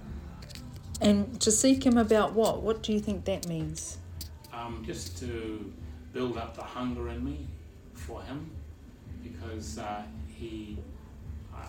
And 1.01 1.41
to 1.41 1.51
seek 1.53 1.85
Him 1.85 1.99
about 1.99 2.33
what? 2.33 2.63
What 2.63 2.83
do 2.83 2.93
you 2.93 3.01
think 3.01 3.25
that 3.27 3.47
means? 3.47 3.99
Um, 4.53 4.83
just 4.87 5.19
to 5.19 5.73
build 6.13 6.37
up 6.39 6.57
the 6.57 6.63
hunger 6.63 7.09
in 7.11 7.25
me 7.25 7.47
for 7.95 8.23
Him, 8.23 8.51
because 9.23 9.79
uh, 9.79 10.03
He, 10.29 10.79
I, 11.55 11.65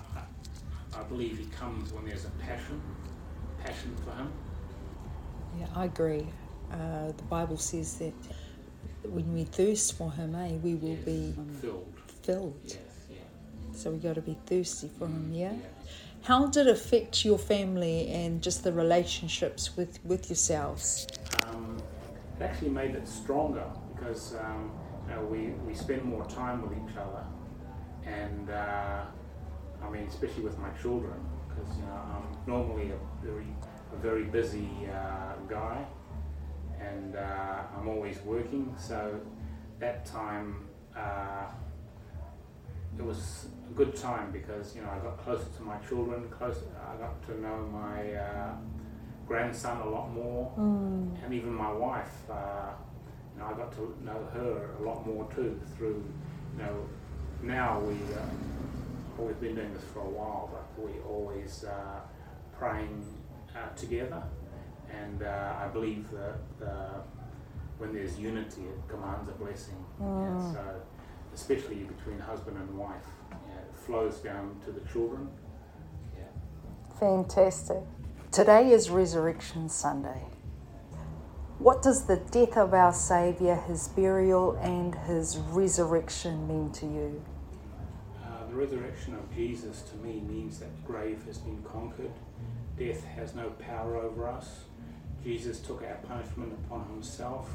I, 0.98 1.04
believe 1.04 1.38
He 1.38 1.46
comes 1.46 1.92
when 1.94 2.06
there's 2.06 2.26
a 2.26 2.30
passion, 2.42 2.82
passion 3.64 3.94
for 4.06 4.12
Him. 4.16 4.32
Yeah, 5.60 5.68
I 5.76 5.86
agree. 5.86 6.26
Uh, 6.72 7.12
the 7.12 7.24
Bible 7.30 7.58
says 7.58 7.96
that 7.96 8.14
when 9.04 9.34
we 9.34 9.44
thirst 9.44 9.98
for 9.98 10.12
Him, 10.12 10.34
eh, 10.36 10.54
we 10.64 10.76
will 10.76 10.90
Yes. 10.96 11.06
be 11.06 11.36
Filled. 11.62 11.94
filled. 12.24 12.54
Yeah. 12.66 12.76
So 13.82 13.90
we 13.90 13.98
got 13.98 14.14
to 14.14 14.22
be 14.22 14.38
thirsty 14.46 14.92
for 15.00 15.08
Him. 15.08 15.32
Yeah. 15.34 15.54
How 16.22 16.46
did 16.46 16.68
it 16.68 16.72
affect 16.72 17.26
your 17.26 17.40
family 17.40 18.10
and 18.10 18.40
just 18.40 18.64
the 18.64 18.72
relationships 18.72 19.76
with 19.76 20.00
with 20.06 20.30
yourselves? 20.30 21.08
um, 21.48 21.82
it 22.40 22.44
actually 22.44 22.70
made 22.70 22.94
it 22.94 23.08
stronger 23.08 23.66
because 23.94 24.36
um, 24.36 24.72
you 25.08 25.16
know, 25.16 25.22
we, 25.26 25.48
we 25.68 25.74
spend 25.74 26.04
more 26.04 26.26
time 26.26 26.62
with 26.62 26.74
each 26.74 26.96
other 26.96 27.26
and 28.06 28.50
uh, 28.52 29.04
I 29.84 29.90
mean 29.90 30.04
especially 30.04 30.44
with 30.44 30.60
my 30.60 30.70
children 30.82 31.20
because 31.48 31.76
you 31.78 31.84
know 31.84 32.02
I'm 32.16 32.38
normally 32.46 32.92
a 32.92 33.26
very 33.26 33.48
a 33.94 33.96
very 33.98 34.26
busy 34.26 34.70
uh, 34.94 35.34
guy 35.50 35.84
and 36.80 37.16
uh, 37.16 37.64
I'm 37.76 37.88
always 37.88 38.20
working 38.22 38.76
so 38.78 39.20
that 39.80 40.06
time 40.06 40.68
uh, 40.96 41.46
it 42.98 43.04
was 43.04 43.48
a 43.70 43.74
good 43.74 43.96
time 43.96 44.32
because 44.32 44.76
you 44.76 44.82
know 44.82 44.90
I 44.90 45.00
got 45.00 45.18
closer 45.24 45.46
to 45.58 45.64
my 45.64 45.78
children 45.78 46.30
closer 46.30 46.66
I 46.92 46.98
got 46.98 47.26
to 47.28 47.40
know 47.42 47.58
my 47.72 48.14
uh, 48.14 48.54
grandson 49.28 49.78
a 49.82 49.90
lot 49.90 50.12
more 50.14 50.52
and 51.24 51.34
even 51.34 51.54
my 51.54 51.72
wife, 51.72 52.30
uh, 52.30 52.72
you 53.34 53.40
know, 53.40 53.48
I 53.48 53.54
got 53.54 53.72
to 53.74 53.96
know 54.04 54.28
her 54.34 54.72
a 54.80 54.84
lot 54.84 55.06
more 55.08 55.26
too 55.34 55.60
through, 55.78 56.04
you 56.58 56.64
know, 56.64 56.86
now 57.42 57.80
we, 57.80 57.94
uh, 58.14 59.24
we've 59.24 59.40
been 59.40 59.56
doing 59.56 59.74
this 59.74 59.84
for 59.94 60.00
a 60.02 60.10
while, 60.10 60.50
but 60.52 60.86
we 60.86 61.00
always 61.08 61.64
uh, 61.64 62.00
praying 62.58 63.06
uh, 63.56 63.70
together, 63.76 64.22
and 64.92 65.24
uh, 65.24 65.54
I 65.60 65.68
believe 65.68 66.08
that 66.12 66.68
uh, 66.68 67.00
when 67.78 67.94
there's 67.94 68.20
unity, 68.20 68.62
it 68.62 68.88
commands 68.88 69.30
a 69.30 69.34
blessing. 69.34 69.84
Yeah, 70.00 70.54
so, 70.54 70.82
especially 71.42 71.84
between 71.84 72.20
husband 72.20 72.56
and 72.56 72.78
wife, 72.78 73.08
yeah, 73.32 73.38
it 73.62 73.76
flows 73.76 74.18
down 74.20 74.56
to 74.64 74.72
the 74.72 74.80
children. 74.92 75.28
Yeah. 76.16 76.26
Fantastic. 77.00 77.82
Today 78.32 78.72
is 78.72 78.92
Resurrection 78.92 79.68
Sunday. 79.68 80.22
What 81.58 81.82
does 81.82 82.06
the 82.06 82.18
death 82.18 82.58
of 82.58 82.76
our 82.76 82.94
Saviour, 82.94 83.56
his 83.56 83.88
burial, 83.88 84.52
and 84.62 84.94
his 84.94 85.38
resurrection 85.38 86.48
mean 86.48 86.72
to 86.74 86.86
you? 86.86 87.24
Uh, 88.24 88.48
the 88.48 88.56
resurrection 88.56 89.16
of 89.16 89.36
Jesus 89.36 89.82
to 89.82 89.98
me 89.98 90.22
means 90.22 90.60
that 90.60 90.70
the 90.76 90.92
grave 90.92 91.24
has 91.26 91.40
been 91.40 91.64
conquered. 91.64 92.14
Death 92.78 93.04
has 93.04 93.34
no 93.34 93.50
power 93.52 93.98
over 93.98 94.28
us. 94.28 94.62
Jesus 95.24 95.60
took 95.60 95.84
our 95.84 95.98
punishment 96.08 96.54
upon 96.66 96.88
himself. 96.88 97.50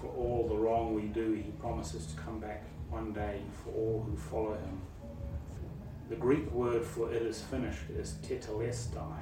For 0.00 0.08
all 0.08 0.46
the 0.46 0.56
wrong 0.56 0.94
we 0.94 1.02
do, 1.02 1.32
he 1.32 1.50
promises 1.60 2.06
to 2.06 2.20
come 2.20 2.40
back 2.40 2.62
one 2.90 3.12
day 3.12 3.40
for 3.62 3.70
all 3.70 4.06
who 4.08 4.16
follow 4.16 4.54
him. 4.54 4.80
The 6.08 6.16
Greek 6.16 6.50
word 6.52 6.84
for 6.84 7.12
it 7.12 7.22
is 7.22 7.42
finished 7.42 7.90
is 7.90 8.14
tetelestai. 8.22 9.20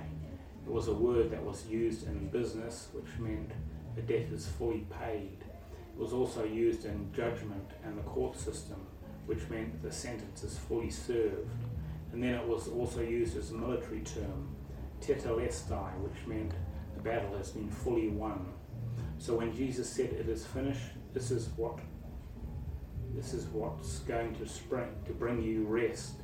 It 0.67 0.71
was 0.71 0.89
a 0.89 0.95
word 0.95 1.31
that 1.31 1.43
was 1.43 1.67
used 1.67 2.07
in 2.07 2.29
business, 2.29 2.89
which 2.93 3.19
meant 3.19 3.53
the 3.95 4.03
debt 4.03 4.29
is 4.33 4.47
fully 4.47 4.87
paid. 5.01 5.39
It 5.95 5.99
was 6.01 6.13
also 6.13 6.45
used 6.45 6.85
in 6.85 7.13
judgment 7.15 7.71
and 7.85 7.97
the 7.97 8.03
court 8.03 8.37
system, 8.37 8.87
which 9.27 9.49
meant 9.49 9.83
the 9.83 9.93
sentence 9.93 10.43
is 10.43 10.59
fully 10.59 10.91
served. 10.91 11.51
And 12.13 12.23
then 12.23 12.35
it 12.35 12.47
was 12.47 12.69
also 12.69 13.01
used 13.01 13.37
as 13.37 13.51
a 13.51 13.55
military 13.55 14.01
term, 14.01 14.55
tetelestai, 15.01 15.97
which 15.99 16.27
meant 16.27 16.53
the 16.95 17.03
battle 17.03 17.37
has 17.37 17.51
been 17.51 17.71
fully 17.71 18.09
won. 18.09 18.53
So 19.19 19.37
when 19.37 19.55
Jesus 19.55 19.89
said 19.89 20.13
it 20.13 20.29
is 20.29 20.47
finished, 20.47 20.91
this 21.13 21.31
is 21.31 21.49
what 21.57 21.79
this 23.15 23.33
is 23.33 23.47
what's 23.47 24.01
going 24.01 24.35
to 24.37 24.47
spring 24.47 24.89
to 25.07 25.13
bring 25.13 25.43
you 25.43 25.65
rest. 25.65 26.15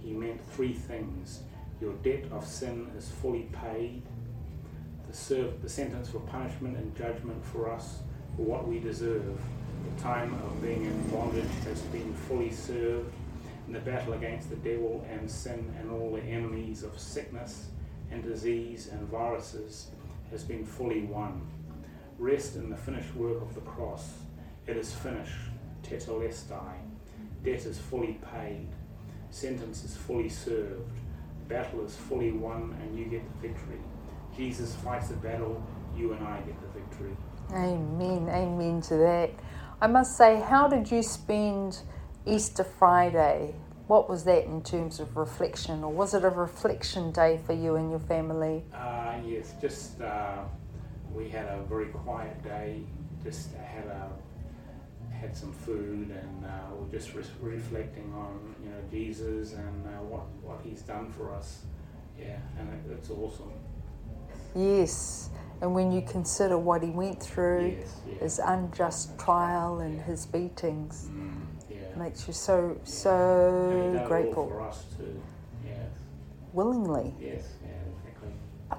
He 0.00 0.12
meant 0.12 0.40
three 0.52 0.72
things. 0.72 1.42
Your 1.80 1.94
debt 1.94 2.24
of 2.32 2.46
sin 2.46 2.90
is 2.96 3.08
fully 3.08 3.48
paid. 3.52 4.02
The, 5.08 5.16
serve, 5.16 5.62
the 5.62 5.68
sentence 5.68 6.08
for 6.08 6.20
punishment 6.20 6.76
and 6.76 6.96
judgment 6.96 7.44
for 7.44 7.70
us 7.70 7.98
for 8.36 8.42
what 8.42 8.66
we 8.66 8.78
deserve. 8.78 9.38
The 9.96 10.02
time 10.02 10.34
of 10.34 10.62
being 10.62 10.84
in 10.84 11.10
bondage 11.10 11.44
has 11.64 11.80
been 11.82 12.14
fully 12.14 12.50
served. 12.50 13.12
And 13.66 13.74
the 13.74 13.80
battle 13.80 14.14
against 14.14 14.50
the 14.50 14.56
devil 14.56 15.06
and 15.10 15.30
sin 15.30 15.72
and 15.78 15.90
all 15.90 16.12
the 16.12 16.22
enemies 16.22 16.82
of 16.82 16.98
sickness 16.98 17.66
and 18.10 18.22
disease 18.22 18.88
and 18.92 19.06
viruses 19.08 19.88
has 20.30 20.42
been 20.42 20.64
fully 20.64 21.02
won. 21.02 21.46
Rest 22.18 22.56
in 22.56 22.70
the 22.70 22.76
finished 22.76 23.14
work 23.14 23.40
of 23.40 23.54
the 23.54 23.60
cross. 23.60 24.12
It 24.66 24.76
is 24.76 24.92
finished. 24.92 25.49
Tetelestai. 25.90 26.76
Debt 27.44 27.66
is 27.66 27.78
fully 27.78 28.18
paid. 28.32 28.68
Sentence 29.30 29.84
is 29.84 29.96
fully 29.96 30.28
served. 30.28 30.92
Battle 31.48 31.84
is 31.84 31.96
fully 31.96 32.30
won 32.30 32.76
and 32.80 32.96
you 32.96 33.06
get 33.06 33.22
the 33.24 33.48
victory. 33.48 33.80
Jesus 34.36 34.74
fights 34.76 35.08
the 35.08 35.16
battle, 35.16 35.60
you 35.96 36.12
and 36.12 36.24
I 36.26 36.40
get 36.42 36.54
the 36.60 36.78
victory. 36.78 37.16
Amen, 37.52 38.28
amen 38.28 38.80
to 38.82 38.96
that. 38.98 39.30
I 39.80 39.88
must 39.88 40.16
say, 40.16 40.40
how 40.40 40.68
did 40.68 40.90
you 40.90 41.02
spend 41.02 41.78
Easter 42.26 42.64
Friday? 42.64 43.54
What 43.88 44.08
was 44.08 44.22
that 44.24 44.44
in 44.44 44.62
terms 44.62 45.00
of 45.00 45.16
reflection, 45.16 45.82
or 45.82 45.90
was 45.90 46.14
it 46.14 46.24
a 46.24 46.28
reflection 46.28 47.10
day 47.10 47.40
for 47.44 47.54
you 47.54 47.74
and 47.74 47.90
your 47.90 47.98
family? 47.98 48.62
Uh, 48.72 49.14
yes, 49.26 49.54
just 49.60 50.00
uh, 50.00 50.44
we 51.12 51.28
had 51.28 51.46
a 51.46 51.60
very 51.68 51.86
quiet 51.86 52.40
day. 52.44 52.82
Just 53.24 53.52
had 53.54 53.86
a 53.86 54.08
had 55.20 55.36
some 55.36 55.52
food 55.52 56.10
and 56.10 56.44
uh, 56.44 56.48
we're 56.78 56.90
just 56.98 57.14
re- 57.14 57.24
reflecting 57.40 58.12
on 58.14 58.54
you 58.62 58.70
know 58.70 58.76
Jesus 58.90 59.52
and 59.52 59.86
uh, 59.86 59.90
what 60.02 60.26
what 60.42 60.60
He's 60.64 60.82
done 60.82 61.10
for 61.12 61.32
us. 61.34 61.62
Yeah, 62.18 62.36
and 62.58 62.68
it, 62.72 62.92
it's 62.98 63.10
awesome. 63.10 63.52
Yes, 64.54 65.30
and 65.60 65.74
when 65.74 65.92
you 65.92 66.02
consider 66.02 66.58
what 66.58 66.82
he 66.82 66.90
went 66.90 67.22
through, 67.22 67.76
Yes, 67.78 68.00
yeah. 68.08 68.14
his 68.18 68.38
unjust 68.44 69.16
trial 69.18 69.78
and 69.80 70.00
his 70.02 70.26
beatings, 70.26 71.08
Mm, 71.12 71.30
yeah. 71.70 71.76
makes 71.96 72.26
you 72.26 72.34
so 72.34 72.76
so 72.84 74.02
grateful. 74.06 74.48
for 74.48 74.60
us 74.62 74.84
too. 74.96 75.20
Yes, 75.64 75.76
Willingly. 76.52 77.14
yes, 77.20 77.44
yeah, 77.62 77.70
exactly. 77.98 78.30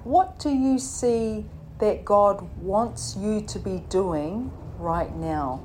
What 0.04 0.40
do 0.40 0.50
you 0.50 0.78
see 0.78 1.46
that 1.80 2.04
God 2.06 2.42
wants 2.62 3.16
you 3.16 3.42
to 3.42 3.60
be 3.60 3.80
doing 3.90 4.52
right 4.78 5.16
now? 5.16 5.62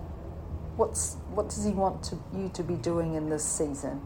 What's 0.76 1.14
what 1.34 1.48
does 1.48 1.64
He 1.64 1.70
want 1.70 2.02
to, 2.04 2.18
you 2.34 2.50
to 2.54 2.62
be 2.62 2.74
doing 2.74 3.14
in 3.14 3.30
this 3.30 3.44
season? 3.44 4.00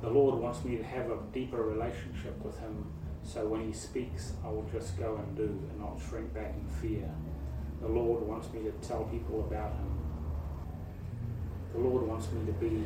The 0.00 0.10
Lord 0.10 0.40
wants 0.40 0.64
me 0.64 0.76
to 0.76 0.84
have 0.84 1.10
a 1.10 1.18
deeper 1.32 1.62
relationship 1.62 2.42
with 2.44 2.58
Him 2.60 2.86
so 3.28 3.46
when 3.46 3.66
He 3.66 3.72
speaks, 3.72 4.32
I 4.44 4.48
will 4.48 4.66
just 4.72 4.98
go 4.98 5.16
and 5.16 5.36
do 5.36 5.42
and 5.42 5.80
not 5.80 6.00
shrink 6.08 6.32
back 6.32 6.54
in 6.54 6.66
fear. 6.80 7.10
The 7.82 7.88
Lord 7.88 8.22
wants 8.22 8.50
me 8.52 8.62
to 8.62 8.72
tell 8.86 9.04
people 9.04 9.40
about 9.40 9.72
Him. 9.72 9.98
The 11.74 11.80
Lord 11.80 12.06
wants 12.06 12.32
me 12.32 12.46
to 12.46 12.52
be 12.52 12.84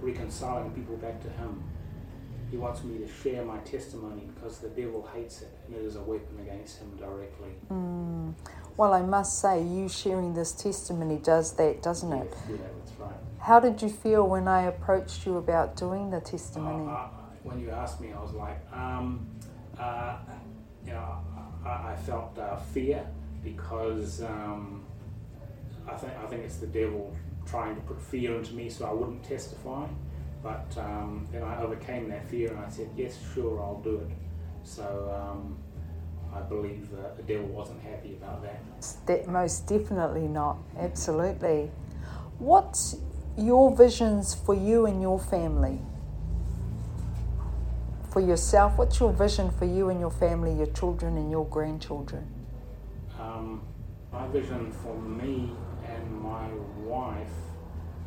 reconciling 0.00 0.70
people 0.70 0.96
back 0.96 1.20
to 1.22 1.28
Him. 1.28 1.62
He 2.50 2.56
wants 2.56 2.82
me 2.82 2.98
to 2.98 3.08
share 3.22 3.44
my 3.44 3.58
testimony 3.58 4.28
because 4.34 4.58
the 4.58 4.68
devil 4.68 5.08
hates 5.14 5.42
it 5.42 5.50
and 5.66 5.76
it 5.76 5.84
is 5.84 5.96
a 5.96 6.02
weapon 6.02 6.38
against 6.40 6.78
him 6.78 6.96
directly. 6.96 7.50
Mm. 7.70 8.34
Well, 8.76 8.92
I 8.92 9.02
must 9.02 9.40
say, 9.40 9.62
you 9.62 9.88
sharing 9.88 10.34
this 10.34 10.52
testimony 10.52 11.18
does 11.18 11.52
that, 11.56 11.82
doesn't 11.82 12.12
it? 12.12 12.28
Yes, 12.32 12.40
yeah, 12.48 12.56
that's 12.78 12.98
right. 12.98 13.12
How 13.38 13.60
did 13.60 13.80
you 13.82 13.88
feel 13.88 14.26
when 14.26 14.48
I 14.48 14.62
approached 14.62 15.26
you 15.26 15.36
about 15.36 15.76
doing 15.76 16.10
the 16.10 16.20
testimony? 16.20 16.88
Uh, 16.88 16.92
uh, 16.92 17.08
when 17.42 17.60
you 17.60 17.70
asked 17.70 18.00
me, 18.00 18.12
I 18.12 18.20
was 18.20 18.32
like, 18.32 18.58
um, 18.72 19.26
uh, 19.78 20.16
you 20.84 20.92
know, 20.92 21.18
I, 21.64 21.92
I 21.92 21.96
felt 21.96 22.38
uh, 22.38 22.56
fear 22.56 23.06
because 23.44 24.22
um, 24.22 24.84
I 25.88 25.96
think 25.96 26.12
I 26.22 26.26
think 26.26 26.44
it's 26.44 26.56
the 26.56 26.66
devil 26.66 27.14
trying 27.46 27.74
to 27.74 27.80
put 27.82 28.00
fear 28.00 28.36
into 28.36 28.54
me 28.54 28.68
so 28.68 28.86
I 28.86 28.92
wouldn't 28.92 29.24
testify. 29.24 29.86
But 30.42 30.66
um, 30.78 31.28
then 31.32 31.42
I 31.42 31.60
overcame 31.60 32.08
that 32.08 32.28
fear 32.28 32.50
and 32.50 32.58
I 32.60 32.68
said, 32.68 32.88
yes, 32.96 33.18
sure, 33.34 33.60
I'll 33.60 33.80
do 33.82 33.96
it. 33.96 34.10
So 34.64 35.14
um, 35.14 35.58
I 36.34 36.40
believe 36.40 36.90
that 36.92 37.16
the 37.16 37.22
devil 37.22 37.48
wasn't 37.48 37.82
happy 37.82 38.14
about 38.14 38.42
that. 38.42 38.62
That 39.06 39.28
most 39.28 39.66
definitely 39.66 40.28
not. 40.28 40.58
Absolutely. 40.78 41.70
What's 42.38 42.96
your 43.36 43.76
visions 43.76 44.34
for 44.34 44.54
you 44.54 44.86
and 44.86 45.02
your 45.02 45.18
family 45.18 45.80
for 48.10 48.20
yourself? 48.20 48.78
What's 48.78 48.98
your 48.98 49.12
vision 49.12 49.50
for 49.50 49.66
you 49.66 49.90
and 49.90 50.00
your 50.00 50.10
family, 50.10 50.54
your 50.54 50.66
children 50.68 51.16
and 51.16 51.30
your 51.30 51.46
grandchildren? 51.46 52.26
Um, 53.20 53.62
my 54.12 54.26
vision 54.28 54.72
for 54.72 54.98
me 54.98 55.52
and 55.86 56.20
my 56.20 56.48
wife 56.82 57.28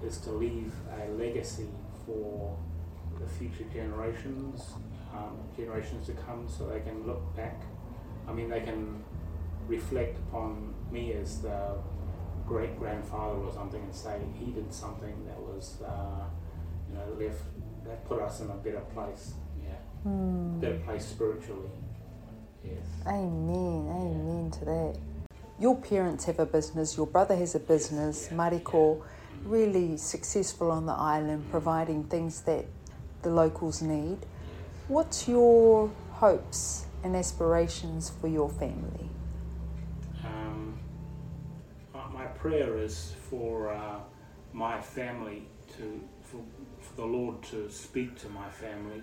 is 0.04 0.18
to 0.20 0.32
leave 0.32 0.74
a 1.00 1.10
legacy 1.12 1.70
for 2.06 2.58
the 3.20 3.28
future 3.28 3.66
generations, 3.74 4.74
um, 5.14 5.38
generations 5.56 6.06
to 6.08 6.14
come, 6.14 6.48
so 6.48 6.68
they 6.68 6.80
can 6.80 7.06
look 7.06 7.36
back. 7.36 7.62
I 8.28 8.34
mean, 8.34 8.50
they 8.50 8.62
can 8.62 9.04
reflect 9.68 10.18
upon 10.30 10.74
me 10.92 11.14
as 11.14 11.42
the 11.42 11.76
great 12.48 12.78
grandfather 12.78 13.40
or 13.40 13.52
something 13.54 13.82
and 13.82 13.96
say 13.96 14.20
he 14.38 14.52
did 14.52 14.74
something 14.74 15.26
that 15.26 15.40
was, 15.40 15.82
uh, 15.86 16.26
you 16.90 16.96
know, 16.98 17.26
left 17.26 17.44
that 17.86 18.06
put 18.08 18.22
us 18.22 18.42
in 18.42 18.50
a 18.50 18.56
better 18.56 18.82
place. 18.94 19.34
Yeah, 19.64 19.76
Hmm. 20.04 20.60
better 20.60 20.80
place 20.80 21.06
spiritually. 21.06 21.70
Yes. 22.64 22.84
Amen, 23.08 23.88
amen 23.90 24.52
to 24.60 24.66
that. 24.66 24.98
Your 25.60 25.76
parents 25.78 26.26
have 26.26 26.40
a 26.40 26.46
business, 26.46 26.98
your 26.98 27.08
brother 27.08 27.36
has 27.36 27.56
a 27.56 27.60
business, 27.60 28.30
Mariko, 28.30 29.02
really 29.46 29.98
successful 29.98 30.72
on 30.72 30.86
the 30.86 30.94
island, 30.94 31.46
providing 31.52 32.04
things 32.06 32.42
that 32.42 32.66
the 33.22 33.30
locals 33.30 33.82
need. 33.82 34.18
What's 34.88 35.28
your 35.28 35.92
hopes 36.12 36.86
and 37.04 37.16
aspirations 37.16 38.10
for 38.10 38.28
your 38.28 38.50
family? 38.50 39.10
Um, 40.24 40.78
my, 42.14 42.26
prayer 42.26 42.78
is 42.78 43.14
for 43.30 43.74
uh, 43.74 44.00
my 44.54 44.80
family 44.82 45.48
to, 45.78 46.02
for, 46.22 46.42
for 46.80 46.96
the 46.96 47.06
Lord 47.06 47.42
to 47.44 47.70
speak 47.70 48.18
to 48.20 48.30
my 48.30 48.50
family 48.50 49.02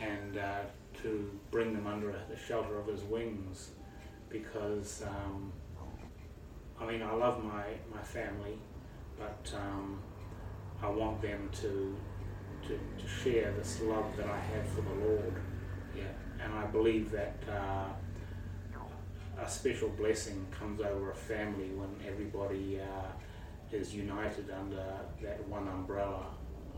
and 0.00 0.38
uh, 0.38 0.60
to 1.02 1.30
bring 1.50 1.74
them 1.74 1.86
under 1.86 2.14
the 2.28 2.36
shelter 2.36 2.78
of 2.78 2.86
His 2.86 3.02
wings, 3.02 3.70
because 4.28 5.02
um, 5.06 5.52
I 6.80 6.86
mean 6.86 7.02
I 7.02 7.12
love 7.12 7.42
my 7.42 7.64
my 7.94 8.02
family, 8.02 8.58
but 9.18 9.52
um, 9.56 10.00
I 10.82 10.88
want 10.88 11.20
them 11.22 11.50
to, 11.62 11.96
to 12.66 12.78
to 12.98 13.08
share 13.08 13.52
this 13.52 13.80
love 13.82 14.16
that 14.16 14.26
I 14.26 14.38
have 14.38 14.68
for 14.68 14.82
the 14.82 15.06
Lord. 15.06 15.34
Yeah, 15.96 16.04
and 16.42 16.52
I 16.54 16.66
believe 16.66 17.10
that. 17.10 17.36
Uh, 17.48 17.88
a 19.40 19.48
special 19.48 19.88
blessing 19.88 20.46
comes 20.56 20.80
over 20.80 21.10
a 21.10 21.14
family 21.14 21.70
when 21.70 21.88
everybody 22.06 22.80
uh, 22.80 23.06
is 23.72 23.94
united 23.94 24.50
under 24.50 24.84
that 25.22 25.46
one 25.48 25.66
umbrella 25.68 26.26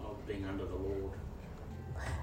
of 0.04 0.26
being 0.26 0.44
under 0.46 0.64
the 0.64 0.74
Lord. 0.74 1.12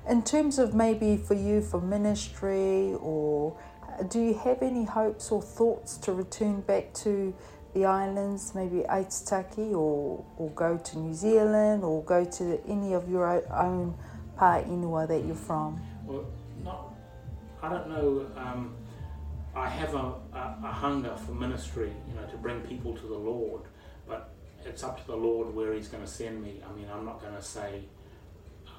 In 0.10 0.23
terms 0.23 0.60
of 0.60 0.73
maybe 0.73 1.17
for 1.17 1.34
you 1.34 1.62
for 1.62 1.82
ministry, 1.82 2.93
or 2.99 3.58
uh, 3.84 4.04
do 4.04 4.19
you 4.21 4.34
have 4.34 4.62
any 4.62 4.86
hopes 4.86 5.32
or 5.32 5.41
thoughts 5.41 5.97
to 5.97 6.13
return 6.13 6.62
back 6.62 6.93
to 6.95 7.34
the 7.73 7.86
islands, 7.86 8.53
maybe 8.55 8.83
Aitutaki, 8.89 9.71
or, 9.71 10.23
or 10.38 10.49
go 10.51 10.77
to 10.77 10.99
New 10.99 11.13
Zealand, 11.13 11.83
or 11.83 12.03
go 12.03 12.23
to 12.23 12.62
any 12.67 12.93
of 12.93 13.09
your 13.09 13.27
own 13.51 13.95
pa 14.38 14.62
enua 14.62 15.07
that 15.07 15.25
you're 15.25 15.36
from? 15.36 15.81
Well, 16.05 16.25
not, 16.63 16.93
I 17.62 17.69
don't 17.69 17.89
know. 17.89 18.27
Um, 18.38 18.75
I 19.55 19.69
have 19.69 19.93
a, 19.93 20.13
a, 20.33 20.57
a 20.63 20.71
hunger 20.71 21.15
for 21.15 21.33
ministry, 21.33 21.91
you 22.07 22.15
know, 22.19 22.27
to 22.27 22.38
bring 22.38 22.62
people 22.62 22.95
to 22.95 23.07
the 23.07 23.17
Lord, 23.17 23.62
but 24.07 24.31
it's 24.65 24.83
up 24.83 24.99
to 25.01 25.07
the 25.07 25.15
Lord 25.15 25.53
where 25.53 25.73
He's 25.73 25.88
going 25.88 26.03
to 26.03 26.09
send 26.09 26.43
me. 26.43 26.62
I 26.67 26.73
mean, 26.73 26.88
I'm 26.93 27.05
not 27.05 27.21
going 27.21 27.36
to 27.36 27.41
say, 27.41 27.83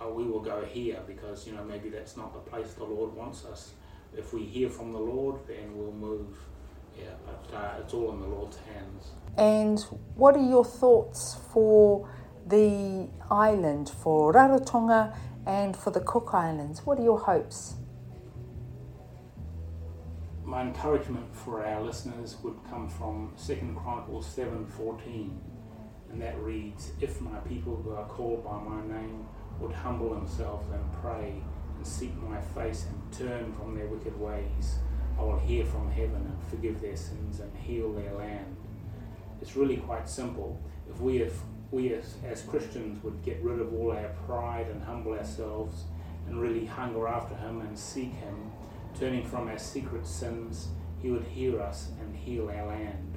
oh, 0.00 0.12
we 0.12 0.24
will 0.24 0.40
go 0.40 0.64
here 0.64 0.98
because, 1.06 1.46
you 1.46 1.52
know, 1.54 1.64
maybe 1.64 1.88
that's 1.88 2.16
not 2.16 2.32
the 2.32 2.50
place 2.50 2.72
the 2.74 2.84
Lord 2.84 3.14
wants 3.14 3.44
us. 3.44 3.72
If 4.16 4.32
we 4.32 4.44
hear 4.44 4.68
from 4.68 4.92
the 4.92 4.98
Lord, 4.98 5.40
then 5.46 5.76
we'll 5.76 5.92
move. 5.92 6.36
Yeah, 6.98 7.04
but 7.26 7.56
uh, 7.56 7.80
it's 7.80 7.94
all 7.94 8.12
in 8.12 8.20
the 8.20 8.26
Lord's 8.26 8.58
hands. 8.58 9.08
And 9.36 9.80
what 10.14 10.36
are 10.36 10.48
your 10.48 10.64
thoughts 10.64 11.36
for 11.52 12.08
the 12.46 13.08
island, 13.30 13.88
for 13.88 14.32
Rarotonga 14.32 15.16
and 15.46 15.76
for 15.76 15.90
the 15.90 16.00
Cook 16.00 16.30
Islands? 16.32 16.84
What 16.86 16.98
are 16.98 17.02
your 17.02 17.18
hopes? 17.18 17.74
my 20.44 20.62
encouragement 20.62 21.34
for 21.34 21.64
our 21.66 21.82
listeners 21.82 22.36
would 22.44 22.54
come 22.70 22.88
from 22.88 23.32
Second 23.34 23.74
Chronicles 23.76 24.26
seven 24.26 24.66
fourteen, 24.66 25.40
and 26.12 26.22
that 26.22 26.38
reads, 26.40 26.92
"If 27.00 27.20
my 27.20 27.38
people 27.38 27.74
who 27.76 27.90
are 27.94 28.06
called 28.06 28.44
by 28.44 28.60
my 28.60 28.80
name 28.86 29.26
would 29.58 29.72
humble 29.72 30.10
themselves 30.10 30.70
and 30.70 30.92
pray 31.02 31.42
and 31.76 31.86
seek 31.86 32.14
my 32.22 32.40
face 32.40 32.86
and 32.86 33.12
turn 33.12 33.52
from 33.54 33.74
their 33.74 33.86
wicked 33.88 34.18
ways, 34.20 34.78
I 35.18 35.22
will 35.22 35.38
hear 35.38 35.64
from 35.64 35.90
heaven 35.90 36.26
and 36.26 36.42
forgive 36.50 36.80
their 36.80 36.96
sins 36.96 37.40
and 37.40 37.56
heal 37.56 37.92
their 37.92 38.14
land." 38.14 38.56
It's 39.40 39.56
really 39.56 39.76
quite 39.76 40.08
simple. 40.08 40.58
If 40.88 41.00
we, 41.00 41.18
if 41.18 41.40
we 41.70 41.92
as, 41.92 42.14
as 42.24 42.42
Christians 42.42 43.02
would 43.02 43.22
get 43.22 43.42
rid 43.42 43.60
of 43.60 43.74
all 43.74 43.92
our 43.92 44.10
pride 44.26 44.68
and 44.68 44.82
humble 44.82 45.12
ourselves 45.12 45.84
and 46.26 46.40
really 46.40 46.64
hunger 46.64 47.06
after 47.06 47.34
Him 47.34 47.60
and 47.60 47.78
seek 47.78 48.12
Him, 48.12 48.52
turning 48.98 49.24
from 49.24 49.48
our 49.48 49.58
secret 49.58 50.06
sins, 50.06 50.68
He 51.02 51.10
would 51.10 51.24
hear 51.24 51.60
us 51.60 51.90
and 52.00 52.16
heal 52.16 52.48
our 52.48 52.66
land. 52.66 53.14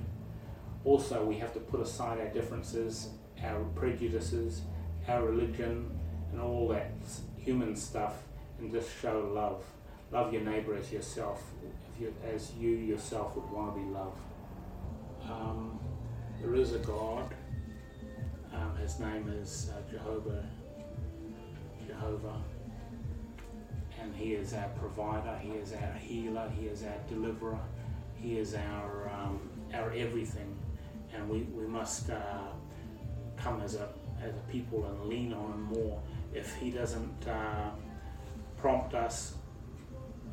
Also, 0.84 1.24
we 1.24 1.38
have 1.38 1.54
to 1.54 1.60
put 1.60 1.80
aside 1.80 2.20
our 2.20 2.30
differences, 2.30 3.10
our 3.44 3.64
prejudices, 3.76 4.62
our 5.08 5.26
religion, 5.26 5.98
and 6.32 6.42
all 6.42 6.68
that 6.70 6.92
human 7.38 7.76
stuff, 7.76 8.24
and 8.60 8.72
just 8.72 8.90
show 9.02 9.32
love. 9.34 9.64
Love 10.12 10.34
your 10.34 10.42
neighbour 10.42 10.76
as 10.76 10.92
yourself, 10.92 11.44
you, 12.00 12.14
as 12.34 12.52
you 12.60 12.70
yourself 12.70 13.36
would 13.36 13.50
want 13.52 13.76
to 13.76 13.82
be 13.82 13.90
loved. 13.90 14.20
Um, 15.30 15.80
there 16.42 16.56
is 16.56 16.74
a 16.74 16.80
God. 16.80 17.34
Um, 18.54 18.76
his 18.78 19.00
name 19.00 19.30
is 19.42 19.72
uh, 19.74 19.92
Jehovah. 19.92 20.44
Jehovah 21.86 22.42
and 24.08 24.16
He 24.16 24.34
is 24.34 24.54
our 24.54 24.70
provider, 24.70 25.38
He 25.42 25.52
is 25.52 25.74
our 25.74 25.94
healer, 25.94 26.50
He 26.58 26.68
is 26.68 26.84
our 26.84 26.98
deliverer, 27.10 27.60
He 28.16 28.38
is 28.38 28.56
our 28.56 29.10
um, 29.14 29.40
our 29.74 29.92
everything, 29.92 30.56
and 31.14 31.30
we 31.30 31.42
we 31.42 31.68
must 31.68 32.10
uh, 32.10 32.52
come 33.36 33.62
as 33.62 33.76
a 33.76 33.90
as 34.22 34.34
a 34.36 34.52
people 34.52 34.86
and 34.86 35.10
lean 35.10 35.34
on 35.34 35.52
Him 35.54 35.64
more. 35.64 36.02
If 36.34 36.56
He 36.56 36.72
doesn't 36.72 37.28
uh, 37.28 37.72
prompt 38.58 38.94
us, 38.94 39.36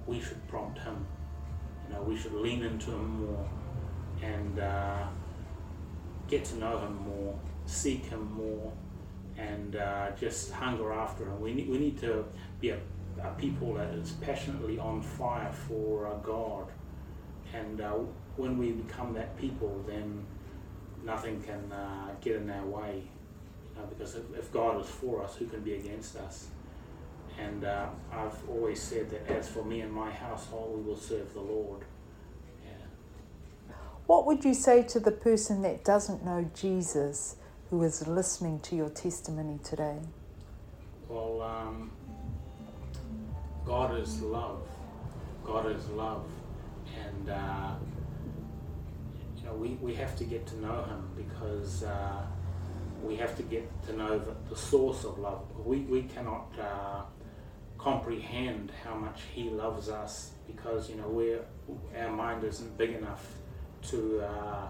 we 0.06 0.20
should 0.20 0.46
prompt 0.48 0.78
Him. 0.78 1.06
Know, 1.94 2.02
we 2.02 2.16
should 2.16 2.34
lean 2.34 2.62
into 2.62 2.90
Him 2.90 3.26
more 3.26 3.48
and 4.22 4.58
uh, 4.58 5.06
get 6.28 6.44
to 6.46 6.56
know 6.56 6.78
Him 6.78 6.96
more, 7.06 7.38
seek 7.66 8.06
Him 8.06 8.32
more, 8.32 8.72
and 9.36 9.76
uh, 9.76 10.10
just 10.18 10.52
hunger 10.52 10.92
after 10.92 11.24
Him. 11.24 11.40
We 11.40 11.54
need 11.54 11.68
we 11.68 11.78
need 11.78 11.98
to 12.00 12.24
be 12.60 12.70
a 12.70 12.78
a 13.22 13.30
people 13.32 13.74
that 13.74 13.90
is 13.94 14.12
passionately 14.20 14.78
on 14.78 15.02
fire 15.02 15.52
for 15.52 16.06
uh, 16.06 16.14
God. 16.16 16.66
And 17.52 17.80
uh, 17.80 17.92
when 18.36 18.58
we 18.58 18.72
become 18.72 19.14
that 19.14 19.36
people, 19.38 19.84
then 19.86 20.24
nothing 21.04 21.42
can 21.42 21.70
uh, 21.72 22.14
get 22.20 22.36
in 22.36 22.50
our 22.50 22.66
way. 22.66 23.02
Because 23.88 24.14
if, 24.14 24.22
if 24.36 24.52
God 24.52 24.80
is 24.80 24.88
for 24.88 25.22
us, 25.22 25.36
who 25.36 25.46
can 25.46 25.60
be 25.60 25.74
against 25.74 26.16
us? 26.16 26.48
And 27.38 27.64
uh, 27.64 27.86
I've 28.12 28.48
always 28.48 28.80
said 28.80 29.10
that 29.10 29.28
as 29.30 29.48
for 29.48 29.64
me 29.64 29.80
and 29.80 29.92
my 29.92 30.10
household, 30.10 30.78
we 30.78 30.82
will 30.82 30.96
serve 30.96 31.32
the 31.34 31.40
Lord. 31.40 31.82
Yeah. 32.64 32.72
What 34.06 34.26
would 34.26 34.44
you 34.44 34.54
say 34.54 34.82
to 34.84 35.00
the 35.00 35.10
person 35.10 35.62
that 35.62 35.84
doesn't 35.84 36.24
know 36.24 36.48
Jesus 36.54 37.36
who 37.70 37.82
is 37.82 38.06
listening 38.06 38.60
to 38.60 38.76
your 38.76 38.88
testimony 38.88 39.58
today? 39.64 39.98
Well, 41.08 41.42
um, 41.42 41.90
God 43.64 43.98
is 43.98 44.20
love. 44.20 44.66
God 45.44 45.70
is 45.70 45.86
love, 45.90 46.26
and 46.98 47.28
uh, 47.28 47.72
you 49.36 49.44
know 49.44 49.54
we, 49.54 49.70
we 49.80 49.94
have 49.94 50.16
to 50.16 50.24
get 50.24 50.46
to 50.46 50.60
know 50.60 50.82
Him 50.84 51.08
because 51.16 51.82
uh, 51.82 52.22
we 53.02 53.16
have 53.16 53.36
to 53.36 53.42
get 53.42 53.68
to 53.86 53.96
know 53.96 54.18
the, 54.18 54.34
the 54.48 54.56
source 54.56 55.04
of 55.04 55.18
love. 55.18 55.42
We 55.64 55.80
we 55.80 56.02
cannot 56.02 56.52
uh, 56.58 57.02
comprehend 57.84 58.72
how 58.82 58.94
much 58.94 59.20
He 59.34 59.50
loves 59.50 59.88
us 59.88 60.32
because 60.46 60.90
you 60.90 60.96
know 60.96 61.08
we're 61.08 61.44
our 61.98 62.10
mind 62.10 62.44
isn't 62.44 62.76
big 62.76 62.90
enough 62.90 63.26
to 63.90 64.22
uh, 64.22 64.66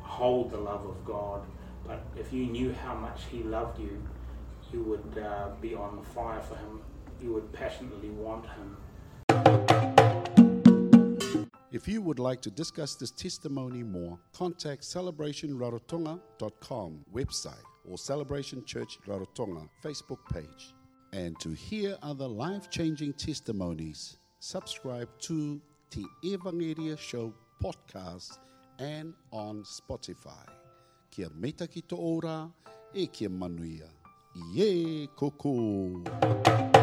hold 0.00 0.50
the 0.50 0.56
love 0.56 0.84
of 0.86 1.04
God. 1.04 1.46
But 1.86 2.04
if 2.16 2.32
you 2.32 2.46
knew 2.46 2.72
how 2.72 2.94
much 2.94 3.22
He 3.30 3.42
loved 3.42 3.78
you, 3.78 4.02
you 4.72 4.82
would 4.82 5.22
uh, 5.22 5.50
be 5.60 5.74
on 5.74 6.02
fire 6.14 6.40
for 6.40 6.56
Him 6.56 6.80
you 7.20 7.32
would 7.32 7.52
passionately 7.52 8.10
want 8.10 8.44
him. 8.46 8.76
If 11.70 11.86
you 11.86 12.00
would 12.02 12.18
like 12.18 12.40
to 12.42 12.50
discuss 12.50 12.96
this 12.96 13.10
testimony 13.10 13.82
more, 13.82 14.18
contact 14.32 14.82
celebrationrarotonga.com 14.82 17.04
website 17.14 17.62
or 17.88 17.98
Celebration 17.98 18.64
Church 18.64 18.98
Rarotonga 19.06 19.68
Facebook 19.84 20.18
page. 20.32 20.74
And 21.12 21.38
to 21.40 21.50
hear 21.50 21.96
other 22.02 22.26
life 22.26 22.68
changing 22.70 23.14
testimonies, 23.14 24.18
subscribe 24.40 25.08
to 25.20 25.60
the 25.90 26.04
Evangelia 26.22 26.98
Show 26.98 27.32
podcast 27.62 28.38
and 28.78 29.14
on 29.32 29.64
Spotify. 29.64 30.44
Kia 31.10 31.28
meita 31.30 31.70
ki 31.70 31.80
to 31.88 31.96
ora 31.96 32.50
e 32.94 33.06
kia 33.06 33.28
manuia. 33.28 33.88
Ie 34.54 35.08
koko! 35.16 36.77